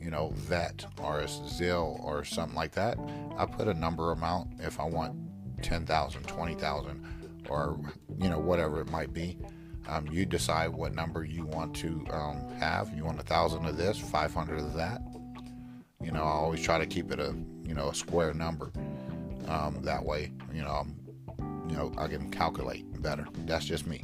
you 0.00 0.10
know 0.10 0.32
Vet 0.34 0.86
or 1.02 1.20
it's 1.20 1.38
Zill 1.38 2.02
or 2.04 2.24
something 2.24 2.54
like 2.54 2.72
that, 2.72 2.98
I 3.36 3.46
put 3.46 3.68
a 3.68 3.74
number 3.74 4.12
amount 4.12 4.60
if 4.60 4.78
I 4.78 4.84
want 4.84 5.16
10,000, 5.62 6.22
20,000, 6.22 7.44
or 7.48 7.78
you 8.18 8.30
know 8.30 8.38
whatever 8.38 8.80
it 8.80 8.90
might 8.90 9.12
be. 9.12 9.36
Um, 9.88 10.06
you 10.06 10.24
decide 10.24 10.68
what 10.68 10.94
number 10.94 11.24
you 11.24 11.44
want 11.46 11.74
to 11.76 12.06
um, 12.12 12.48
have. 12.58 12.94
You 12.94 13.04
want 13.04 13.18
a 13.18 13.24
thousand 13.24 13.66
of 13.66 13.76
this, 13.76 13.98
500 13.98 14.58
of 14.58 14.74
that. 14.74 15.02
You 16.02 16.12
know, 16.12 16.22
I 16.22 16.30
always 16.30 16.62
try 16.62 16.78
to 16.78 16.86
keep 16.86 17.10
it 17.10 17.18
a 17.18 17.34
you 17.64 17.74
know 17.74 17.88
a 17.88 17.94
square 17.94 18.32
number. 18.32 18.70
Um, 19.48 19.82
that 19.82 20.04
way, 20.04 20.32
you 20.54 20.62
know, 20.62 20.70
I'm 20.70 20.94
know, 21.72 21.92
I 21.98 22.08
can 22.08 22.30
calculate 22.30 23.00
better. 23.02 23.26
That's 23.46 23.64
just 23.64 23.86
me. 23.86 24.02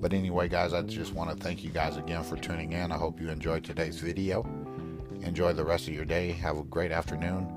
But 0.00 0.12
anyway, 0.12 0.48
guys, 0.48 0.72
I 0.72 0.82
just 0.82 1.14
want 1.14 1.30
to 1.30 1.36
thank 1.42 1.64
you 1.64 1.70
guys 1.70 1.96
again 1.96 2.22
for 2.24 2.36
tuning 2.36 2.72
in. 2.72 2.92
I 2.92 2.96
hope 2.96 3.20
you 3.20 3.30
enjoyed 3.30 3.64
today's 3.64 3.98
video. 3.98 4.46
Enjoy 5.22 5.52
the 5.52 5.64
rest 5.64 5.88
of 5.88 5.94
your 5.94 6.04
day. 6.04 6.32
Have 6.32 6.58
a 6.58 6.64
great 6.64 6.92
afternoon. 6.92 7.48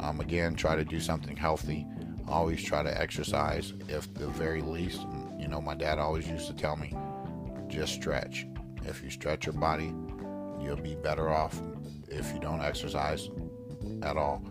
Um, 0.00 0.20
again, 0.20 0.54
try 0.54 0.76
to 0.76 0.84
do 0.84 1.00
something 1.00 1.36
healthy. 1.36 1.86
Always 2.28 2.62
try 2.62 2.82
to 2.82 3.00
exercise, 3.00 3.72
if 3.88 4.12
the 4.12 4.26
very 4.28 4.60
least, 4.60 5.06
You 5.38 5.48
know, 5.48 5.60
my 5.60 5.74
dad 5.74 5.98
always 5.98 6.26
used 6.26 6.48
to 6.48 6.54
tell 6.54 6.76
me, 6.76 6.92
just 7.68 7.94
stretch. 7.94 8.46
If 8.84 9.02
you 9.02 9.10
stretch 9.10 9.46
your 9.46 9.52
body, 9.52 9.94
you'll 10.60 10.76
be 10.76 10.96
better 10.96 11.28
off 11.28 11.60
if 12.08 12.32
you 12.32 12.40
don't 12.40 12.62
exercise 12.62 13.30
at 14.02 14.16
all. 14.16 14.42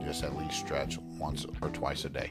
Just 0.00 0.22
at 0.24 0.36
least 0.36 0.54
stretch 0.54 0.98
once 0.98 1.46
or 1.60 1.68
twice 1.70 2.04
a 2.04 2.08
day. 2.08 2.30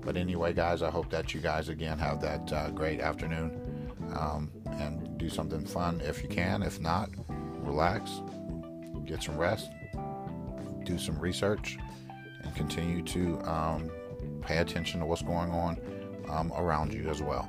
But 0.00 0.16
anyway, 0.16 0.52
guys, 0.52 0.82
I 0.82 0.90
hope 0.90 1.10
that 1.10 1.34
you 1.34 1.40
guys 1.40 1.68
again 1.68 1.98
have 1.98 2.20
that 2.20 2.52
uh, 2.52 2.70
great 2.70 3.00
afternoon 3.00 3.92
um, 4.16 4.50
and 4.72 5.18
do 5.18 5.28
something 5.28 5.64
fun 5.64 6.00
if 6.02 6.22
you 6.22 6.28
can. 6.28 6.62
If 6.62 6.80
not, 6.80 7.10
relax, 7.58 8.22
get 9.04 9.22
some 9.22 9.36
rest, 9.36 9.70
do 10.84 10.98
some 10.98 11.18
research, 11.18 11.76
and 12.42 12.54
continue 12.54 13.02
to 13.02 13.38
um, 13.40 13.90
pay 14.42 14.58
attention 14.58 15.00
to 15.00 15.06
what's 15.06 15.22
going 15.22 15.50
on 15.50 15.78
um, 16.28 16.52
around 16.56 16.92
you 16.94 17.08
as 17.08 17.22
well. 17.22 17.48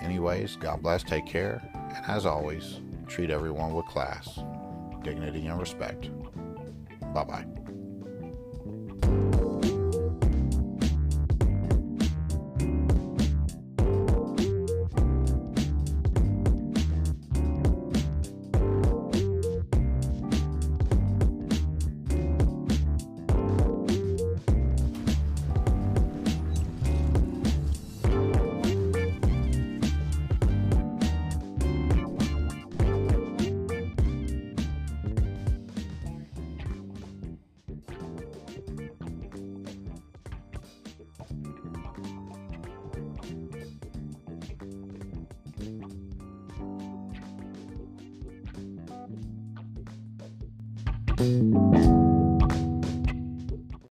Anyways, 0.00 0.56
God 0.56 0.82
bless, 0.82 1.02
take 1.02 1.26
care, 1.26 1.62
and 1.74 2.04
as 2.06 2.26
always, 2.26 2.80
treat 3.06 3.30
everyone 3.30 3.72
with 3.72 3.86
class, 3.86 4.40
dignity, 5.02 5.46
and 5.46 5.58
respect. 5.58 6.10
Bye 7.12 7.24
bye. 7.24 7.53